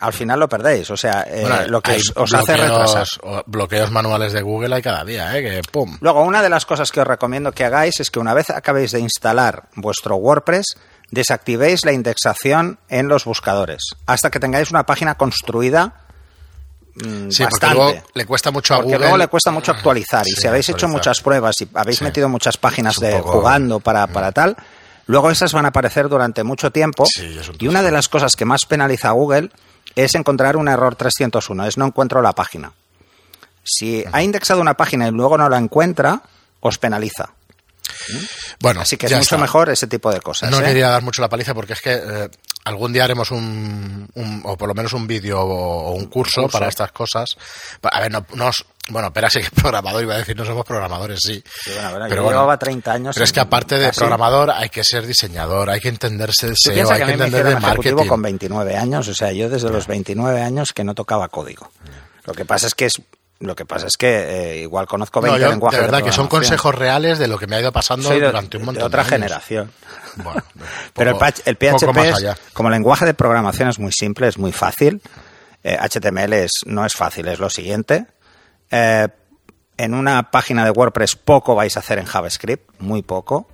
al 0.00 0.12
final 0.12 0.40
lo 0.40 0.48
perdéis. 0.48 0.90
O 0.90 0.96
sea, 0.96 1.24
eh, 1.28 1.42
Bueno, 1.42 1.66
lo 1.68 1.80
que 1.80 2.00
os, 2.16 2.34
hace 2.34 2.56
retrasar. 2.56 3.06
Bloqueos 3.46 3.90
manuales 3.90 4.32
de 4.32 4.42
Google 4.42 4.74
hay 4.74 4.82
cada 4.82 5.04
día, 5.04 5.36
¿eh? 5.38 5.42
Que 5.42 5.62
pum. 5.70 5.96
Luego, 6.00 6.22
una 6.22 6.42
de 6.42 6.48
las 6.48 6.66
cosas 6.66 6.90
que 6.90 7.00
os 7.00 7.06
recomiendo 7.06 7.52
que 7.52 7.64
hagáis 7.64 8.00
es 8.00 8.10
que 8.10 8.18
una 8.18 8.34
vez 8.34 8.50
acabéis 8.50 8.92
de 8.92 9.00
instalar 9.00 9.68
vuestro 9.76 10.16
WordPress, 10.16 10.76
desactivéis 11.10 11.84
la 11.84 11.92
indexación 11.92 12.78
en 12.88 13.08
los 13.08 13.24
buscadores 13.24 13.82
hasta 14.06 14.30
que 14.30 14.38
tengáis 14.40 14.70
una 14.70 14.86
página 14.86 15.16
construida 15.16 15.94
mm, 16.94 17.30
Sí, 17.30 17.44
porque 17.50 17.66
luego 17.74 18.02
le 18.14 18.26
cuesta 18.26 18.50
mucho 18.50 18.74
a 18.74 18.76
Porque 18.78 18.86
Google. 18.92 18.98
luego 19.00 19.16
le 19.16 19.28
cuesta 19.28 19.50
mucho 19.50 19.72
actualizar. 19.72 20.26
Y 20.26 20.30
si 20.32 20.46
habéis 20.46 20.68
hecho 20.68 20.88
muchas 20.88 21.20
pruebas 21.20 21.56
y 21.60 21.68
habéis 21.74 21.98
Sí. 21.98 22.04
metido 22.04 22.28
muchas 22.28 22.56
páginas 22.56 22.98
de 23.00 23.16
poco- 23.18 23.32
jugando 23.32 23.80
para, 23.80 24.06
para 24.06 24.32
tal, 24.32 24.56
luego 25.06 25.30
esas 25.30 25.52
van 25.52 25.64
a 25.64 25.68
aparecer 25.68 26.08
durante 26.08 26.44
mucho 26.44 26.70
tiempo. 26.70 27.04
Sí, 27.06 27.38
y 27.58 27.66
una 27.68 27.82
de 27.82 27.90
las 27.90 28.08
cosas 28.08 28.36
que 28.36 28.44
más 28.44 28.60
penaliza 28.66 29.08
a 29.08 29.12
Google 29.12 29.50
es 29.94 30.14
encontrar 30.14 30.56
un 30.56 30.68
error 30.68 30.96
301, 30.96 31.66
es 31.66 31.78
no 31.78 31.86
encuentro 31.86 32.22
la 32.22 32.32
página. 32.32 32.72
Si 33.62 34.04
ha 34.10 34.22
indexado 34.22 34.60
una 34.60 34.74
página 34.74 35.08
y 35.08 35.10
luego 35.10 35.36
no 35.36 35.48
la 35.48 35.58
encuentra, 35.58 36.22
os 36.60 36.78
penaliza. 36.78 37.30
Bueno, 38.60 38.80
Así 38.82 38.96
que 38.96 39.06
es 39.06 39.10
ya 39.10 39.16
mucho 39.18 39.34
está. 39.36 39.38
mejor 39.38 39.70
ese 39.70 39.86
tipo 39.86 40.12
de 40.12 40.20
cosas. 40.20 40.50
No 40.50 40.60
¿eh? 40.60 40.64
quería 40.64 40.88
dar 40.90 41.02
mucho 41.02 41.22
la 41.22 41.28
paliza 41.28 41.54
porque 41.54 41.72
es 41.74 41.80
que 41.80 41.92
eh, 41.94 42.28
algún 42.64 42.92
día 42.92 43.04
haremos 43.04 43.30
un, 43.30 44.08
un- 44.14 44.42
o 44.44 44.56
por 44.56 44.68
lo 44.68 44.74
menos 44.74 44.92
un 44.92 45.06
vídeo 45.06 45.40
o, 45.40 45.90
o 45.90 45.92
un 45.92 46.06
curso, 46.06 46.42
curso. 46.42 46.52
para 46.58 46.68
estas 46.68 46.92
cosas. 46.92 47.30
A 47.82 48.00
ver, 48.00 48.10
no, 48.12 48.24
nos, 48.34 48.64
bueno, 48.90 49.12
pero 49.12 49.30
sí 49.30 49.38
que 49.40 49.46
es 49.46 49.50
programador, 49.54 50.02
iba 50.02 50.14
a 50.14 50.18
decir, 50.18 50.36
no 50.36 50.44
somos 50.44 50.64
programadores, 50.66 51.20
sí. 51.22 51.42
Sí, 51.64 51.70
bueno, 51.74 51.90
bueno, 51.90 52.06
pero 52.08 52.22
yo 52.24 52.30
llevaba 52.30 52.58
30 52.58 52.92
años 52.92 53.14
Pero 53.14 53.24
es 53.24 53.32
que 53.32 53.40
aparte 53.40 53.78
de 53.78 53.86
casi. 53.88 53.98
programador 54.00 54.50
hay 54.50 54.68
que 54.68 54.84
ser 54.84 55.06
diseñador, 55.06 55.70
hay 55.70 55.80
que 55.80 55.88
entenderse 55.88 56.46
el 56.48 56.54
SEO, 56.56 56.90
hay 56.90 57.00
que 57.00 57.06
que 57.06 57.12
entender 57.12 57.44
de 57.44 57.56
marketing. 57.60 58.06
con 58.06 58.22
29 58.22 58.76
años, 58.76 59.08
o 59.08 59.14
sea, 59.14 59.32
yo 59.32 59.48
desde 59.48 59.70
los 59.70 59.86
29 59.86 60.42
años 60.42 60.72
que 60.72 60.84
no 60.84 60.94
tocaba 60.94 61.28
código. 61.28 61.70
Lo 62.26 62.34
que 62.34 62.44
pasa 62.44 62.66
es 62.66 62.74
que 62.74 62.84
es 62.86 63.00
lo 63.40 63.56
que 63.56 63.64
pasa 63.64 63.86
es 63.86 63.96
que 63.96 64.08
eh, 64.52 64.58
igual 64.62 64.86
conozco 64.86 65.20
20 65.20 65.38
No, 65.38 65.44
yo, 65.44 65.50
lenguajes 65.50 65.80
de 65.80 65.86
verdad 65.86 66.02
que 66.04 66.12
son 66.12 66.28
consejos 66.28 66.74
reales 66.74 67.18
de 67.18 67.26
lo 67.26 67.38
que 67.38 67.46
me 67.46 67.56
ha 67.56 67.60
ido 67.60 67.72
pasando 67.72 68.08
Soy 68.08 68.20
de, 68.20 68.26
durante 68.26 68.56
un 68.58 68.62
de 68.62 68.66
montón 68.66 68.84
otra 68.84 69.00
años. 69.00 69.10
generación. 69.10 69.72
Bueno, 70.16 70.42
Pero 70.94 71.10
el, 71.10 71.16
poco- 71.56 71.78
PHP 71.92 71.96
es, 71.98 72.36
como 72.52 72.70
lenguaje 72.70 73.06
de 73.06 73.14
programación 73.14 73.68
es 73.68 73.78
muy 73.78 73.92
simple, 73.92 74.28
es 74.28 74.38
muy 74.38 74.52
fácil. 74.52 75.00
Eh, 75.64 75.76
HTML 75.78 76.32
es, 76.34 76.50
no 76.66 76.84
es 76.86 76.94
fácil, 76.94 77.28
es 77.28 77.38
lo 77.38 77.50
siguiente. 77.50 78.06
Eh, 78.70 79.08
en 79.76 79.94
una 79.94 80.30
página 80.30 80.64
de 80.64 80.70
WordPress 80.70 81.16
poco 81.16 81.54
vais 81.54 81.76
a 81.76 81.80
hacer 81.80 81.98
en 81.98 82.04
JavaScript, 82.04 82.70
muy 82.78 83.02
poco. 83.02 83.48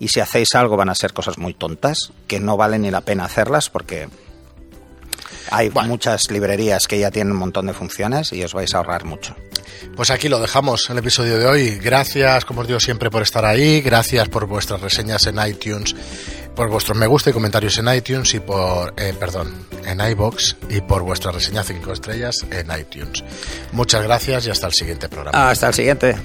Y 0.00 0.08
si 0.08 0.20
hacéis 0.20 0.54
algo 0.54 0.76
van 0.76 0.88
a 0.88 0.94
ser 0.94 1.12
cosas 1.12 1.38
muy 1.38 1.54
tontas, 1.54 2.12
que 2.26 2.40
no 2.40 2.56
vale 2.56 2.78
ni 2.78 2.90
la 2.90 3.00
pena 3.02 3.24
hacerlas 3.24 3.70
porque 3.70 4.08
hay 5.50 5.68
Bueno. 5.68 5.88
muchas 5.88 6.30
librerías 6.30 6.86
que 6.86 6.98
ya 6.98 7.10
tienen 7.10 7.32
un 7.32 7.38
montón 7.38 7.66
de 7.66 7.74
funciones 7.74 8.32
y 8.32 8.42
os 8.44 8.52
vais 8.54 8.74
a 8.74 8.78
ahorrar 8.78 9.04
mucho. 9.04 9.34
Pues 9.96 10.10
aquí 10.10 10.28
lo 10.28 10.40
dejamos 10.40 10.88
el 10.90 10.98
episodio 10.98 11.38
de 11.38 11.46
hoy. 11.46 11.78
Gracias, 11.78 12.44
como 12.44 12.62
os 12.62 12.66
digo 12.66 12.80
siempre, 12.80 13.10
por 13.10 13.22
estar 13.22 13.44
ahí. 13.44 13.80
Gracias 13.80 14.28
por 14.28 14.46
vuestras 14.46 14.80
reseñas 14.80 15.26
en 15.26 15.38
iTunes, 15.46 15.94
por 16.54 16.68
vuestros 16.70 16.96
me 16.96 17.06
gusta 17.06 17.30
y 17.30 17.32
comentarios 17.32 17.78
en 17.78 17.92
iTunes 17.92 18.32
y 18.34 18.40
por, 18.40 18.94
eh, 18.96 19.14
perdón, 19.18 19.66
en 19.84 20.00
iBox 20.00 20.56
y 20.70 20.80
por 20.80 21.02
vuestra 21.02 21.32
reseña 21.32 21.62
5 21.62 21.92
estrellas 21.92 22.36
en 22.50 22.68
iTunes. 22.78 23.24
Muchas 23.72 24.02
gracias 24.02 24.46
y 24.46 24.50
hasta 24.50 24.66
el 24.66 24.72
siguiente 24.72 25.08
programa. 25.08 25.50
Hasta 25.50 25.68
el 25.68 25.74
siguiente. 25.74 26.16